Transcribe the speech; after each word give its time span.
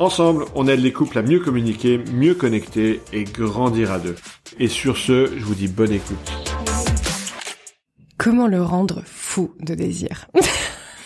Ensemble, 0.00 0.46
on 0.54 0.66
aide 0.66 0.80
les 0.80 0.94
couples 0.94 1.18
à 1.18 1.22
mieux 1.22 1.40
communiquer, 1.40 1.98
mieux 1.98 2.34
connecter 2.34 3.02
et 3.12 3.24
grandir 3.24 3.92
à 3.92 3.98
deux. 3.98 4.16
Et 4.58 4.66
sur 4.66 4.96
ce, 4.96 5.26
je 5.26 5.44
vous 5.44 5.54
dis 5.54 5.68
bonne 5.68 5.92
écoute. 5.92 6.16
Comment 8.16 8.46
le 8.46 8.62
rendre 8.62 9.02
fou 9.04 9.54
de 9.60 9.74
désir 9.74 10.26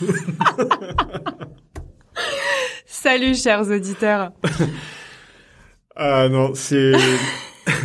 Salut 2.87 3.35
chers 3.35 3.69
auditeurs. 3.69 4.31
Ah 5.97 6.29
non, 6.29 6.55
c'est... 6.55 6.93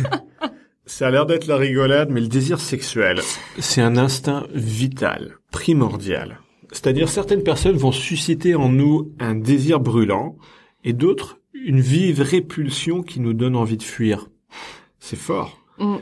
Ça 0.84 1.06
a 1.06 1.10
l'air 1.12 1.26
d'être 1.26 1.46
la 1.46 1.56
rigolade, 1.56 2.10
mais 2.10 2.20
le 2.20 2.26
désir 2.26 2.58
sexuel, 2.58 3.20
c'est 3.60 3.80
un 3.80 3.96
instinct 3.96 4.48
vital, 4.52 5.36
primordial. 5.52 6.40
C'est-à-dire 6.72 7.08
certaines 7.08 7.44
personnes 7.44 7.76
vont 7.76 7.92
susciter 7.92 8.56
en 8.56 8.68
nous 8.68 9.12
un 9.20 9.36
désir 9.36 9.78
brûlant, 9.78 10.36
et 10.84 10.92
d'autres 10.92 11.38
une 11.54 11.80
vive 11.80 12.20
répulsion 12.20 13.02
qui 13.02 13.20
nous 13.20 13.34
donne 13.34 13.56
envie 13.56 13.76
de 13.76 13.82
fuir. 13.82 14.28
C'est 14.98 15.18
fort. 15.18 15.62
Mm. 15.78 15.96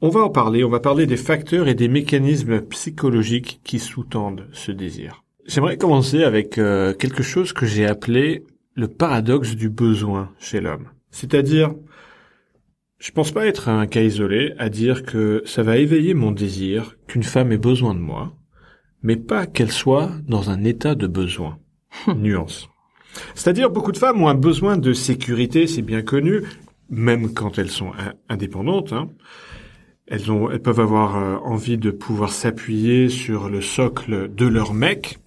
On 0.00 0.08
va 0.08 0.20
en 0.20 0.30
parler, 0.30 0.64
on 0.64 0.68
va 0.68 0.80
parler 0.80 1.06
des 1.06 1.16
facteurs 1.16 1.68
et 1.68 1.74
des 1.74 1.88
mécanismes 1.88 2.60
psychologiques 2.62 3.60
qui 3.62 3.78
sous-tendent 3.78 4.48
ce 4.52 4.72
désir. 4.72 5.22
J'aimerais 5.46 5.76
commencer 5.76 6.24
avec 6.24 6.58
euh, 6.58 6.92
quelque 6.92 7.22
chose 7.22 7.52
que 7.52 7.66
j'ai 7.66 7.86
appelé 7.86 8.44
le 8.74 8.88
paradoxe 8.88 9.54
du 9.54 9.68
besoin 9.68 10.30
chez 10.38 10.60
l'homme. 10.60 10.88
C'est-à-dire, 11.10 11.74
je 12.98 13.10
pense 13.12 13.32
pas 13.32 13.46
être 13.46 13.68
un 13.68 13.86
cas 13.86 14.02
isolé 14.02 14.54
à 14.58 14.68
dire 14.68 15.04
que 15.04 15.42
ça 15.44 15.62
va 15.62 15.76
éveiller 15.76 16.14
mon 16.14 16.32
désir 16.32 16.96
qu'une 17.06 17.22
femme 17.22 17.52
ait 17.52 17.58
besoin 17.58 17.94
de 17.94 18.00
moi, 18.00 18.36
mais 19.02 19.16
pas 19.16 19.46
qu'elle 19.46 19.72
soit 19.72 20.10
dans 20.26 20.50
un 20.50 20.64
état 20.64 20.94
de 20.94 21.06
besoin. 21.06 21.58
Nuance. 22.16 22.71
C'est-à-dire, 23.34 23.70
beaucoup 23.70 23.92
de 23.92 23.98
femmes 23.98 24.22
ont 24.22 24.28
un 24.28 24.34
besoin 24.34 24.76
de 24.76 24.92
sécurité, 24.92 25.66
c'est 25.66 25.82
bien 25.82 26.02
connu, 26.02 26.42
même 26.90 27.32
quand 27.34 27.58
elles 27.58 27.70
sont 27.70 27.92
in- 27.98 28.14
indépendantes. 28.28 28.92
hein. 28.92 29.08
Elles, 30.06 30.30
ont, 30.32 30.50
elles 30.50 30.60
peuvent 30.60 30.80
avoir 30.80 31.16
euh, 31.16 31.36
envie 31.44 31.78
de 31.78 31.90
pouvoir 31.90 32.32
s'appuyer 32.32 33.08
sur 33.08 33.48
le 33.48 33.60
socle 33.60 34.30
de 34.34 34.46
leur 34.46 34.74
mec. 34.74 35.18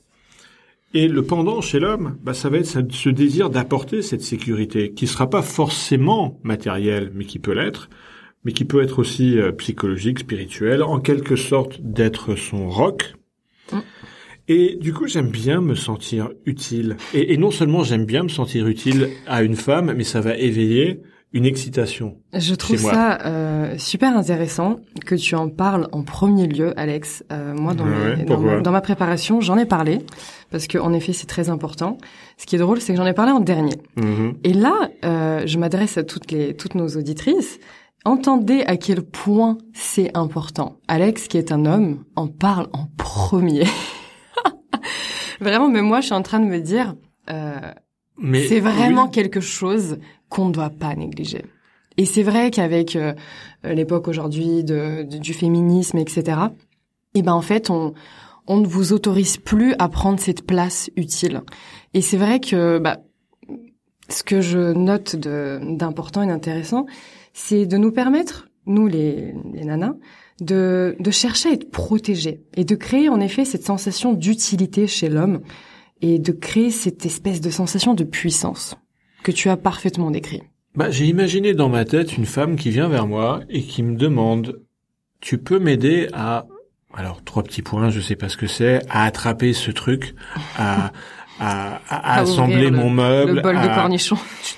Et 0.93 1.07
le 1.07 1.23
pendant 1.23 1.61
chez 1.61 1.79
l'homme, 1.79 2.17
bah, 2.23 2.33
ça 2.33 2.49
va 2.49 2.57
être 2.57 2.67
ce- 2.91 3.09
désir 3.09 3.49
d'apporter 3.49 4.01
cette 4.01 4.21
sécurité, 4.21 4.91
qui 4.93 5.07
sera 5.07 5.29
pas 5.29 5.41
forcément 5.41 6.39
matériel, 6.43 7.11
mais 7.13 7.25
qui 7.25 7.39
peut 7.39 7.53
l'être, 7.53 7.89
mais 8.43 8.51
qui 8.51 8.63
peut 8.65 8.81
être 8.83 8.99
aussi 8.99 9.39
euh, 9.39 9.51
psychologique, 9.51 10.19
spirituel, 10.19 10.83
en 10.83 10.99
quelque 10.99 11.35
sorte 11.35 11.81
d'être 11.81 12.35
son 12.35 12.69
roc. 12.69 13.15
Et 14.47 14.77
du 14.79 14.93
coup, 14.93 15.07
j'aime 15.07 15.29
bien 15.29 15.61
me 15.61 15.73
sentir 15.75 16.29
utile. 16.45 16.97
Et, 17.13 17.33
et 17.33 17.37
non 17.37 17.51
seulement 17.51 17.83
j'aime 17.83 18.05
bien 18.05 18.23
me 18.23 18.29
sentir 18.29 18.67
utile 18.67 19.09
à 19.27 19.41
une 19.43 19.55
femme, 19.55 19.93
mais 19.97 20.03
ça 20.03 20.21
va 20.21 20.35
éveiller 20.37 21.01
une 21.33 21.45
excitation. 21.45 22.15
Je 22.33 22.53
trouve 22.55 22.77
ça 22.77 23.19
euh, 23.25 23.75
super 23.77 24.15
intéressant 24.15 24.77
que 25.05 25.15
tu 25.15 25.35
en 25.35 25.49
parles 25.49 25.89
en 25.91 26.03
premier 26.03 26.47
lieu, 26.47 26.73
Alex. 26.79 27.25
Euh, 27.31 27.53
moi, 27.53 27.73
dans, 27.73 27.83
Ouais, 27.85 28.15
mes- 28.17 28.23
dans, 28.23 28.35
pourquoi 28.35 28.55
ma, 28.57 28.61
dans 28.61 28.71
ma 28.71 28.79
préparation, 28.81 29.41
j'en 29.41 29.57
ai 29.57 29.65
parlé 29.65 29.99
parce 30.51 30.67
que 30.67 30.77
en 30.77 30.93
effet, 30.93 31.11
c'est 31.11 31.25
très 31.27 31.49
important. 31.49 31.97
Ce 32.37 32.45
qui 32.45 32.55
est 32.55 32.59
drôle, 32.59 32.79
c'est 32.79 32.93
que 32.93 32.97
j'en 32.97 33.05
ai 33.05 33.13
parlé 33.13 33.31
en 33.33 33.41
dernier. 33.41 33.73
Mhm. 33.97 34.35
Et 34.45 34.53
là, 34.53 34.89
euh, 35.03 35.41
je 35.45 35.57
m'adresse 35.57 35.97
à 35.97 36.03
toutes 36.03 36.31
les 36.31 36.53
toutes 36.55 36.75
nos 36.75 36.87
auditrices. 36.95 37.59
Entendez 38.05 38.63
à 38.67 38.77
quel 38.77 39.01
point 39.01 39.57
c'est 39.73 40.15
important. 40.15 40.77
Alex, 40.87 41.27
qui 41.27 41.37
est 41.37 41.51
un 41.51 41.65
homme, 41.65 42.03
en 42.15 42.27
parle 42.27 42.67
en 42.71 42.87
premier. 42.97 43.63
Vraiment, 45.39 45.69
mais 45.69 45.81
moi, 45.81 46.01
je 46.01 46.05
suis 46.07 46.15
en 46.15 46.21
train 46.21 46.39
de 46.39 46.45
me 46.45 46.59
dire, 46.59 46.95
euh, 47.29 47.59
c'est 48.47 48.59
vraiment 48.59 49.05
oui. 49.05 49.11
quelque 49.11 49.39
chose 49.41 49.97
qu'on 50.29 50.47
ne 50.47 50.53
doit 50.53 50.69
pas 50.69 50.95
négliger. 50.95 51.43
Et 51.97 52.05
c'est 52.05 52.23
vrai 52.23 52.51
qu'avec 52.51 52.95
euh, 52.95 53.13
l'époque 53.63 54.07
aujourd'hui 54.07 54.63
de, 54.63 55.03
de- 55.03 55.17
du 55.17 55.33
féminisme, 55.33 55.97
etc., 55.97 56.39
eh 57.13 57.21
ben 57.21 57.31
en 57.33 57.41
fait, 57.41 57.69
on, 57.69 57.93
on 58.47 58.57
ne 58.57 58.67
vous 58.67 58.91
autorise 58.91 59.37
plus 59.37 59.73
à 59.79 59.87
prendre 59.87 60.19
cette 60.19 60.45
place 60.45 60.89
utile. 60.97 61.41
Et 61.93 62.01
c'est 62.01 62.17
vrai 62.17 62.39
que 62.41 62.79
bah, 62.79 62.97
ce 64.09 64.23
que 64.23 64.41
je 64.41 64.73
note 64.73 65.15
d'important 65.15 66.21
et 66.21 66.27
d'intéressant, 66.27 66.85
c'est 67.33 67.65
de 67.65 67.77
nous 67.77 67.91
permettre, 67.91 68.49
nous 68.65 68.87
les, 68.87 69.33
les 69.53 69.63
nanas, 69.63 69.95
de, 70.41 70.95
de 70.99 71.11
chercher 71.11 71.49
à 71.49 71.53
être 71.53 71.71
protégés 71.71 72.41
et 72.55 72.65
de 72.65 72.75
créer 72.75 73.09
en 73.09 73.19
effet 73.19 73.45
cette 73.45 73.63
sensation 73.63 74.13
d'utilité 74.13 74.87
chez 74.87 75.09
l'homme 75.09 75.41
et 76.01 76.19
de 76.19 76.31
créer 76.31 76.71
cette 76.71 77.05
espèce 77.05 77.41
de 77.41 77.49
sensation 77.49 77.93
de 77.93 78.03
puissance 78.03 78.75
que 79.23 79.31
tu 79.31 79.49
as 79.49 79.57
parfaitement 79.57 80.11
décrit. 80.11 80.43
Bah, 80.75 80.91
j'ai 80.91 81.05
imaginé 81.05 81.53
dans 81.53 81.69
ma 81.69 81.85
tête 81.85 82.17
une 82.17 82.25
femme 82.25 82.57
qui 82.57 82.69
vient 82.69 82.89
vers 82.89 83.07
moi 83.07 83.41
et 83.49 83.63
qui 83.63 83.81
me 83.81 83.95
demande 83.95 84.61
Tu 85.21 85.37
peux 85.37 85.57
m'aider 85.57 86.09
à 86.13 86.47
alors 86.95 87.23
trois 87.23 87.43
petits 87.43 87.61
points, 87.61 87.89
je 87.89 87.99
sais 87.99 88.15
pas 88.15 88.29
ce 88.29 88.37
que 88.37 88.47
c'est, 88.47 88.79
à 88.89 89.03
attraper 89.03 89.51
ce 89.53 89.69
truc, 89.69 90.15
à 90.57 90.93
à, 91.39 91.81
à- 91.89 92.13
à 92.17 92.19
assembler 92.21 92.69
le- 92.69 92.77
mon 92.77 92.89
meuble, 92.89 93.35
Le 93.35 93.41
bol 93.41 93.55
de 93.55 93.67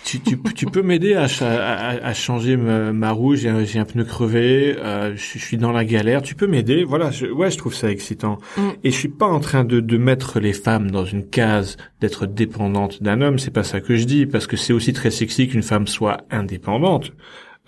tu, 0.05 0.19
tu, 0.19 0.37
tu- 0.37 0.53
tu 0.53 0.65
peux 0.67 0.81
m'aider 0.83 1.15
à, 1.15 1.27
cha- 1.27 1.47
à, 1.75 1.89
à 2.07 2.13
changer 2.13 2.55
ma, 2.57 2.91
ma 2.93 3.11
roue, 3.11 3.35
j'ai 3.35 3.49
un, 3.49 3.63
j'ai 3.63 3.79
un 3.79 3.85
pneu 3.85 4.03
crevé, 4.03 4.75
euh, 4.77 5.15
je, 5.15 5.21
suis- 5.21 5.39
je 5.39 5.45
suis 5.45 5.57
dans 5.57 5.71
la 5.71 5.85
galère, 5.85 6.21
tu 6.21 6.35
peux 6.35 6.47
m'aider? 6.47 6.83
Voilà, 6.83 7.09
je, 7.11 7.25
ouais, 7.27 7.49
je 7.49 7.57
trouve 7.57 7.73
ça 7.73 7.89
excitant. 7.89 8.37
Mm. 8.57 8.61
Et 8.83 8.91
je 8.91 8.95
suis 8.97 9.09
pas 9.09 9.25
en 9.27 9.39
train 9.39 9.63
de, 9.63 9.79
de 9.79 9.97
mettre 9.97 10.39
les 10.39 10.53
femmes 10.53 10.91
dans 10.91 11.05
une 11.05 11.25
case, 11.27 11.77
d'être 11.99 12.25
dépendantes 12.27 13.01
d'un 13.01 13.21
homme, 13.21 13.39
c'est 13.39 13.51
pas 13.51 13.63
ça 13.63 13.81
que 13.81 13.95
je 13.95 14.05
dis, 14.05 14.25
parce 14.25 14.45
que 14.47 14.55
c'est 14.57 14.73
aussi 14.73 14.93
très 14.93 15.11
sexy 15.11 15.47
qu'une 15.47 15.63
femme 15.63 15.87
soit 15.87 16.17
indépendante. 16.29 17.11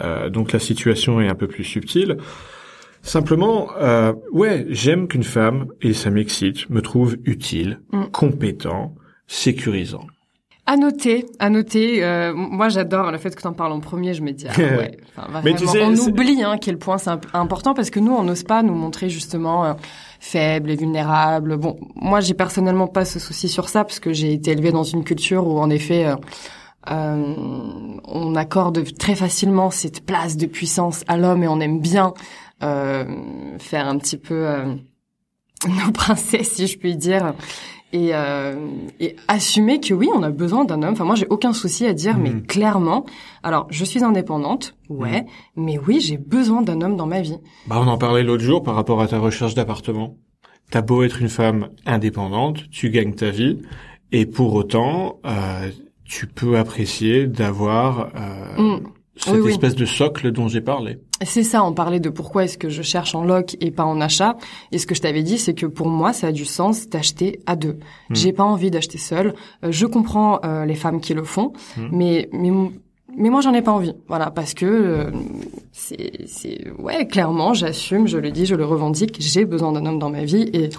Euh, 0.01 0.29
donc 0.29 0.53
la 0.53 0.59
situation 0.59 1.19
est 1.19 1.27
un 1.27 1.35
peu 1.35 1.47
plus 1.47 1.63
subtile. 1.65 2.17
Simplement, 3.09 3.69
euh, 3.81 4.13
ouais, 4.31 4.65
j'aime 4.69 5.07
qu'une 5.07 5.23
femme, 5.23 5.65
et 5.81 5.93
ça 5.93 6.11
m'excite, 6.11 6.69
me 6.69 6.81
trouve 6.81 7.17
utile, 7.25 7.79
Mm. 7.91 8.03
compétent, 8.11 8.93
sécurisant. 9.25 10.05
À 10.67 10.77
noter, 10.77 11.25
à 11.39 11.49
noter. 11.49 12.03
euh, 12.03 12.31
moi, 12.35 12.69
j'adore 12.69 13.11
le 13.11 13.17
fait 13.17 13.35
que 13.35 13.41
tu 13.41 13.47
en 13.47 13.53
parles 13.53 13.71
en 13.71 13.79
premier. 13.79 14.13
Je 14.13 14.21
me 14.21 14.31
dis, 14.31 14.45
ah 14.47 14.53
ouais. 14.59 14.97
Enfin, 15.17 15.27
Mais 15.43 15.53
vraiment, 15.53 15.57
tu 15.57 15.65
sais, 15.67 15.83
on 15.83 15.95
oublie 16.07 16.43
hein, 16.43 16.57
quel 16.61 16.77
point 16.77 16.99
c'est 16.99 17.09
imp- 17.09 17.25
important 17.33 17.73
parce 17.73 17.89
que 17.89 17.99
nous, 17.99 18.11
on 18.13 18.21
n'ose 18.21 18.43
pas 18.43 18.61
nous 18.61 18.75
montrer 18.75 19.09
justement 19.09 19.65
euh, 19.65 19.73
faibles 20.19 20.69
et 20.69 20.75
vulnérables. 20.75 21.57
Bon, 21.57 21.77
moi, 21.95 22.19
j'ai 22.19 22.35
personnellement 22.35 22.85
pas 22.85 23.05
ce 23.05 23.17
souci 23.17 23.49
sur 23.49 23.67
ça 23.69 23.83
parce 23.83 23.99
que 23.99 24.13
j'ai 24.13 24.31
été 24.33 24.51
élevée 24.51 24.71
dans 24.71 24.83
une 24.83 25.03
culture 25.03 25.47
où, 25.47 25.57
en 25.59 25.71
effet, 25.71 26.05
euh, 26.05 26.15
euh, 26.91 27.33
on 28.05 28.35
accorde 28.35 28.83
très 28.97 29.15
facilement 29.15 29.71
cette 29.71 30.05
place 30.05 30.37
de 30.37 30.45
puissance 30.45 31.03
à 31.07 31.17
l'homme 31.17 31.41
et 31.43 31.47
on 31.47 31.59
aime 31.59 31.79
bien 31.81 32.13
faire 32.61 33.87
un 33.87 33.97
petit 33.97 34.17
peu 34.17 34.47
euh, 34.47 34.75
nos 35.85 35.91
princesses, 35.91 36.51
si 36.53 36.67
je 36.67 36.77
puis 36.77 36.95
dire 36.95 37.33
et, 37.91 38.09
euh, 38.13 38.55
et 38.99 39.15
assumer 39.27 39.79
que 39.79 39.95
oui, 39.95 40.09
on 40.13 40.21
a 40.21 40.29
besoin 40.29 40.63
d'un 40.63 40.83
homme. 40.83 40.93
Enfin, 40.93 41.05
moi, 41.05 41.15
j'ai 41.15 41.25
aucun 41.31 41.53
souci 41.53 41.87
à 41.87 41.93
dire, 41.93 42.19
mais 42.19 42.29
Mhm. 42.29 42.43
clairement, 42.45 43.03
alors, 43.41 43.65
je 43.71 43.83
suis 43.83 44.03
indépendante, 44.03 44.75
ouais, 44.89 45.25
mais 45.55 45.79
oui, 45.79 45.99
j'ai 45.99 46.17
besoin 46.19 46.61
d'un 46.61 46.81
homme 46.81 46.95
dans 46.97 47.07
ma 47.07 47.21
vie. 47.21 47.37
Bah, 47.65 47.77
on 47.83 47.87
en 47.87 47.97
parlait 47.97 48.21
l'autre 48.23 48.43
jour 48.43 48.61
par 48.61 48.75
rapport 48.75 49.01
à 49.01 49.07
ta 49.07 49.17
recherche 49.17 49.55
d'appartement. 49.55 50.17
T'as 50.69 50.81
beau 50.83 51.01
être 51.01 51.19
une 51.19 51.29
femme 51.29 51.69
indépendante, 51.87 52.69
tu 52.69 52.91
gagnes 52.91 53.15
ta 53.15 53.31
vie, 53.31 53.57
et 54.11 54.27
pour 54.27 54.53
autant, 54.53 55.19
euh, 55.25 55.71
tu 56.05 56.27
peux 56.27 56.59
apprécier 56.59 57.25
d'avoir 57.25 58.11
euh, 58.15 58.77
Mm. 58.77 58.83
Cette 59.19 59.33
Oui, 59.33 59.39
oui. 59.41 59.51
espèce 59.51 59.75
de 59.75 59.85
socle 59.85 60.31
dont 60.31 60.47
j'ai 60.47 60.61
parlé. 60.61 60.97
C'est 61.23 61.43
ça, 61.43 61.63
on 61.63 61.73
parlait 61.73 61.99
de 61.99 62.09
pourquoi 62.09 62.45
est-ce 62.45 62.57
que 62.57 62.69
je 62.69 62.81
cherche 62.81 63.13
en 63.15 63.23
loc 63.23 63.57
et 63.59 63.71
pas 63.71 63.83
en 63.85 63.99
achat. 64.01 64.37
Et 64.71 64.77
ce 64.77 64.87
que 64.87 64.95
je 64.95 65.01
t'avais 65.01 65.23
dit, 65.23 65.37
c'est 65.37 65.53
que 65.53 65.65
pour 65.65 65.87
moi, 65.89 66.13
ça 66.13 66.27
a 66.27 66.31
du 66.31 66.45
sens 66.45 66.87
d'acheter 66.87 67.39
à 67.45 67.55
deux. 67.55 67.79
Mm. 68.09 68.15
J'ai 68.15 68.33
pas 68.33 68.43
envie 68.45 68.71
d'acheter 68.71 68.97
seul. 68.97 69.33
Euh, 69.63 69.71
je 69.71 69.85
comprends 69.85 70.39
euh, 70.45 70.65
les 70.65 70.75
femmes 70.75 71.01
qui 71.01 71.13
le 71.13 71.23
font, 71.23 71.53
Mm. 71.77 71.87
mais 71.91 72.29
mais 72.31 72.51
mais 73.17 73.29
moi 73.31 73.41
j'en 73.41 73.53
ai 73.53 73.61
pas 73.61 73.71
envie. 73.71 73.93
Voilà, 74.07 74.29
parce 74.31 74.53
que 74.53 74.65
euh, 74.65 75.11
c'est 75.71 76.25
c'est 76.27 76.71
ouais, 76.77 77.07
clairement, 77.07 77.53
j'assume, 77.53 78.07
je 78.07 78.17
le 78.17 78.31
dis, 78.31 78.45
je 78.45 78.55
le 78.55 78.65
revendique. 78.65 79.17
J'ai 79.19 79.45
besoin 79.45 79.71
d'un 79.71 79.85
homme 79.85 79.99
dans 79.99 80.09
ma 80.11 80.23
vie 80.23 80.49
et 80.53 80.69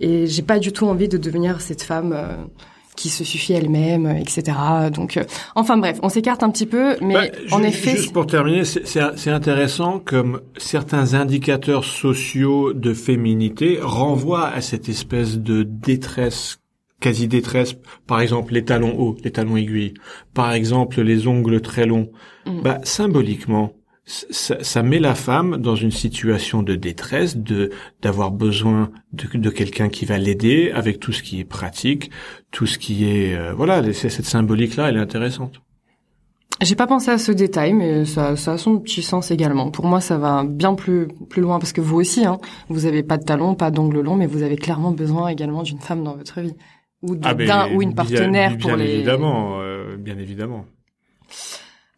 et 0.00 0.26
j'ai 0.28 0.42
pas 0.42 0.60
du 0.60 0.72
tout 0.72 0.86
envie 0.86 1.08
de 1.08 1.18
devenir 1.18 1.60
cette 1.60 1.82
femme. 1.82 2.12
euh, 2.14 2.36
qui 2.98 3.08
se 3.10 3.22
suffit 3.22 3.52
elle-même, 3.52 4.06
etc. 4.08 4.56
Donc, 4.92 5.18
enfin 5.54 5.76
bref, 5.76 5.98
on 6.02 6.08
s'écarte 6.08 6.42
un 6.42 6.50
petit 6.50 6.66
peu, 6.66 6.96
mais 7.00 7.14
Bah, 7.14 7.22
en 7.52 7.62
effet, 7.62 7.92
Juste 7.92 8.12
pour 8.12 8.26
terminer, 8.26 8.64
c'est- 8.64 9.28
intéressant 9.30 10.00
comme 10.04 10.40
certains 10.56 11.14
indicateurs 11.14 11.84
sociaux 11.84 12.72
de 12.72 12.92
féminité 12.92 13.78
renvoient 13.80 14.48
à 14.48 14.60
cette 14.60 14.88
espèce 14.88 15.38
de 15.38 15.62
détresse, 15.62 16.58
quasi 17.00 17.28
détresse. 17.28 17.74
Par 18.08 18.20
exemple, 18.20 18.52
les 18.54 18.64
talons 18.64 18.98
hauts, 18.98 19.16
les 19.22 19.30
talons 19.30 19.56
aiguilles. 19.56 19.94
Par 20.34 20.52
exemple, 20.52 21.00
les 21.00 21.28
ongles 21.28 21.60
très 21.60 21.86
longs. 21.86 22.10
Mm. 22.46 22.62
Bah, 22.62 22.78
symboliquement, 22.82 23.74
ça, 24.10 24.56
ça 24.62 24.82
met 24.82 24.98
la 25.00 25.14
femme 25.14 25.58
dans 25.58 25.74
une 25.76 25.90
situation 25.90 26.62
de 26.62 26.74
détresse, 26.74 27.36
de 27.36 27.70
d'avoir 28.00 28.30
besoin 28.30 28.90
de, 29.12 29.26
de 29.38 29.50
quelqu'un 29.50 29.88
qui 29.90 30.04
va 30.06 30.16
l'aider 30.16 30.70
avec 30.74 30.98
tout 30.98 31.12
ce 31.12 31.22
qui 31.22 31.40
est 31.40 31.44
pratique, 31.44 32.10
tout 32.50 32.66
ce 32.66 32.78
qui 32.78 33.04
est 33.08 33.36
euh, 33.36 33.52
voilà. 33.54 33.92
Cette 33.92 34.24
symbolique 34.24 34.76
là, 34.76 34.88
elle 34.88 34.96
est 34.96 35.00
intéressante. 35.00 35.60
J'ai 36.60 36.74
pas 36.74 36.88
pensé 36.88 37.10
à 37.10 37.18
ce 37.18 37.30
détail, 37.30 37.72
mais 37.74 38.04
ça, 38.04 38.34
ça 38.34 38.54
a 38.54 38.58
son 38.58 38.78
petit 38.80 39.02
sens 39.02 39.30
également. 39.30 39.70
Pour 39.70 39.84
moi, 39.86 40.00
ça 40.00 40.18
va 40.18 40.42
bien 40.44 40.74
plus 40.74 41.06
plus 41.28 41.42
loin 41.42 41.58
parce 41.60 41.72
que 41.72 41.80
vous 41.80 41.96
aussi, 42.00 42.24
hein, 42.24 42.38
vous 42.68 42.86
avez 42.86 43.02
pas 43.02 43.16
de 43.18 43.24
talons, 43.24 43.54
pas 43.54 43.70
d'ongles 43.70 44.00
longs, 44.00 44.16
mais 44.16 44.26
vous 44.26 44.42
avez 44.42 44.56
clairement 44.56 44.90
besoin 44.90 45.28
également 45.28 45.62
d'une 45.62 45.78
femme 45.78 46.02
dans 46.02 46.16
votre 46.16 46.40
vie 46.40 46.54
ou 47.02 47.14
Ah, 47.22 47.34
d'un 47.34 47.72
ou 47.74 47.82
une 47.82 47.94
partenaire 47.94 48.56
bien, 48.56 48.58
pour 48.68 48.76
les. 48.76 48.90
évidemment, 48.90 49.60
euh, 49.60 49.96
bien 49.98 50.18
évidemment. 50.18 50.64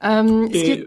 Euh, 0.04 0.46
ce 0.46 0.50
qui 0.50 0.56
Et, 0.58 0.70
est- 0.72 0.86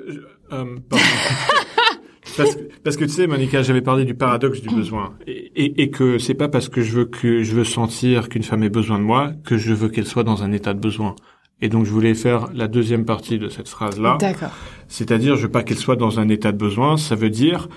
euh, 0.54 0.76
parce, 2.38 2.56
que, 2.56 2.62
parce 2.84 2.98
que 2.98 3.06
tu 3.06 3.12
sais, 3.12 3.28
Monica, 3.28 3.62
j'avais 3.62 3.82
parlé 3.82 4.06
du 4.06 4.16
paradoxe 4.16 4.62
du 4.62 4.70
besoin, 4.70 5.16
et, 5.28 5.52
et, 5.56 5.82
et 5.84 5.90
que 5.90 6.18
c'est 6.20 6.34
pas 6.34 6.48
parce 6.48 6.70
que 6.70 6.82
je 6.82 6.92
veux 6.92 7.06
que 7.06 7.44
je 7.44 7.56
veux 7.56 7.66
sentir 7.66 8.30
qu'une 8.30 8.44
femme 8.44 8.64
ait 8.64 8.70
besoin 8.70 9.00
de 9.00 9.04
moi 9.04 9.32
que 9.44 9.58
je 9.58 9.74
veux 9.74 9.90
qu'elle 9.90 10.08
soit 10.08 10.24
dans 10.24 10.44
un 10.44 10.52
état 10.52 10.74
de 10.74 10.80
besoin. 10.80 11.16
Et 11.62 11.70
donc 11.70 11.86
je 11.86 11.92
voulais 11.92 12.14
faire 12.14 12.50
la 12.54 12.68
deuxième 12.68 13.06
partie 13.06 13.40
de 13.40 13.48
cette 13.48 13.70
phrase-là, 13.70 14.18
D'accord. 14.20 14.52
c'est-à-dire 14.88 15.36
je 15.36 15.44
veux 15.44 15.52
pas 15.52 15.64
qu'elle 15.64 15.78
soit 15.78 15.96
dans 15.96 16.20
un 16.20 16.28
état 16.30 16.52
de 16.52 16.58
besoin. 16.58 16.98
Ça 16.98 17.16
veut 17.16 17.30
dire, 17.30 17.70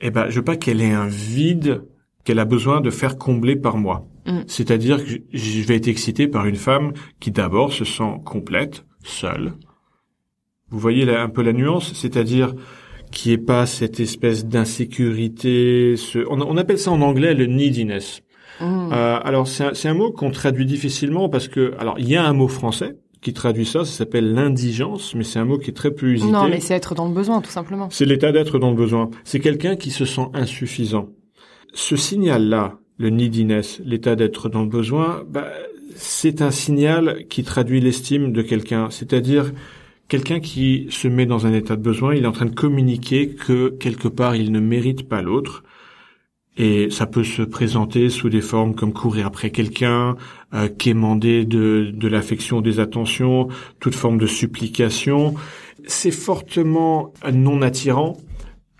eh 0.00 0.10
ben, 0.10 0.28
je 0.28 0.36
veux 0.36 0.44
pas 0.44 0.56
qu'elle 0.56 0.80
ait 0.80 0.92
un 0.92 1.06
vide 1.06 1.82
qu'elle 2.24 2.38
a 2.38 2.44
besoin 2.44 2.82
de 2.82 2.90
faire 2.90 3.16
combler 3.16 3.56
par 3.56 3.78
moi. 3.78 4.06
Mm. 4.26 4.40
C'est-à-dire 4.46 5.02
que 5.02 5.10
je 5.32 5.62
vais 5.62 5.76
être 5.76 5.88
excité 5.88 6.28
par 6.28 6.44
une 6.44 6.56
femme 6.56 6.92
qui 7.20 7.30
d'abord 7.30 7.72
se 7.72 7.86
sent 7.86 8.20
complète, 8.26 8.84
seule. 9.02 9.54
Vous 10.70 10.78
voyez 10.78 11.04
là 11.04 11.22
un 11.22 11.28
peu 11.28 11.42
la 11.42 11.52
nuance, 11.52 11.92
c'est-à-dire 11.94 12.54
qui 13.10 13.32
est 13.32 13.38
pas 13.38 13.66
cette 13.66 14.00
espèce 14.00 14.46
d'insécurité. 14.46 15.96
Ce... 15.96 16.18
On, 16.28 16.40
on 16.40 16.56
appelle 16.56 16.78
ça 16.78 16.90
en 16.90 17.00
anglais 17.00 17.34
le 17.34 17.46
neediness. 17.46 18.22
Mmh. 18.60 18.92
Euh, 18.92 19.18
alors 19.22 19.46
c'est 19.46 19.64
un, 19.64 19.74
c'est 19.74 19.88
un 19.88 19.94
mot 19.94 20.10
qu'on 20.10 20.30
traduit 20.30 20.66
difficilement 20.66 21.28
parce 21.28 21.48
que 21.48 21.74
alors 21.78 21.94
il 21.98 22.08
y 22.08 22.16
a 22.16 22.24
un 22.24 22.32
mot 22.32 22.48
français 22.48 22.96
qui 23.20 23.32
traduit 23.32 23.66
ça, 23.66 23.84
ça 23.84 23.92
s'appelle 23.92 24.32
l'indigence, 24.32 25.14
mais 25.14 25.24
c'est 25.24 25.38
un 25.38 25.44
mot 25.44 25.58
qui 25.58 25.70
est 25.70 25.74
très 25.74 25.90
peu 25.90 26.06
usité. 26.06 26.30
non, 26.30 26.48
mais 26.48 26.60
c'est 26.60 26.74
être 26.74 26.94
dans 26.94 27.08
le 27.08 27.14
besoin, 27.14 27.40
tout 27.40 27.50
simplement. 27.50 27.88
C'est 27.90 28.04
l'état 28.04 28.30
d'être 28.30 28.58
dans 28.58 28.70
le 28.70 28.76
besoin. 28.76 29.10
C'est 29.24 29.40
quelqu'un 29.40 29.76
qui 29.76 29.90
se 29.90 30.04
sent 30.04 30.26
insuffisant. 30.34 31.08
Ce 31.74 31.96
signal-là, 31.96 32.78
le 32.96 33.10
neediness, 33.10 33.80
l'état 33.84 34.14
d'être 34.14 34.48
dans 34.48 34.62
le 34.62 34.68
besoin, 34.68 35.24
bah, 35.28 35.48
c'est 35.96 36.42
un 36.42 36.52
signal 36.52 37.24
qui 37.28 37.42
traduit 37.42 37.80
l'estime 37.80 38.32
de 38.32 38.42
quelqu'un. 38.42 38.88
C'est-à-dire 38.90 39.52
quelqu'un 40.08 40.40
qui 40.40 40.86
se 40.90 41.06
met 41.06 41.26
dans 41.26 41.46
un 41.46 41.52
état 41.52 41.76
de 41.76 41.82
besoin, 41.82 42.14
il 42.14 42.24
est 42.24 42.26
en 42.26 42.32
train 42.32 42.46
de 42.46 42.54
communiquer 42.54 43.28
que 43.28 43.68
quelque 43.68 44.08
part 44.08 44.34
il 44.34 44.50
ne 44.50 44.60
mérite 44.60 45.08
pas 45.08 45.22
l'autre. 45.22 45.62
Et 46.56 46.90
ça 46.90 47.06
peut 47.06 47.22
se 47.22 47.42
présenter 47.42 48.08
sous 48.08 48.30
des 48.30 48.40
formes 48.40 48.74
comme 48.74 48.92
courir 48.92 49.26
après 49.26 49.50
quelqu'un, 49.50 50.16
euh, 50.54 50.68
quémander 50.68 51.44
de, 51.44 51.92
de 51.94 52.08
l'affection, 52.08 52.60
des 52.60 52.80
attentions, 52.80 53.46
toute 53.78 53.94
forme 53.94 54.18
de 54.18 54.26
supplication. 54.26 55.34
C'est 55.86 56.10
fortement 56.10 57.12
non 57.32 57.62
attirant 57.62 58.16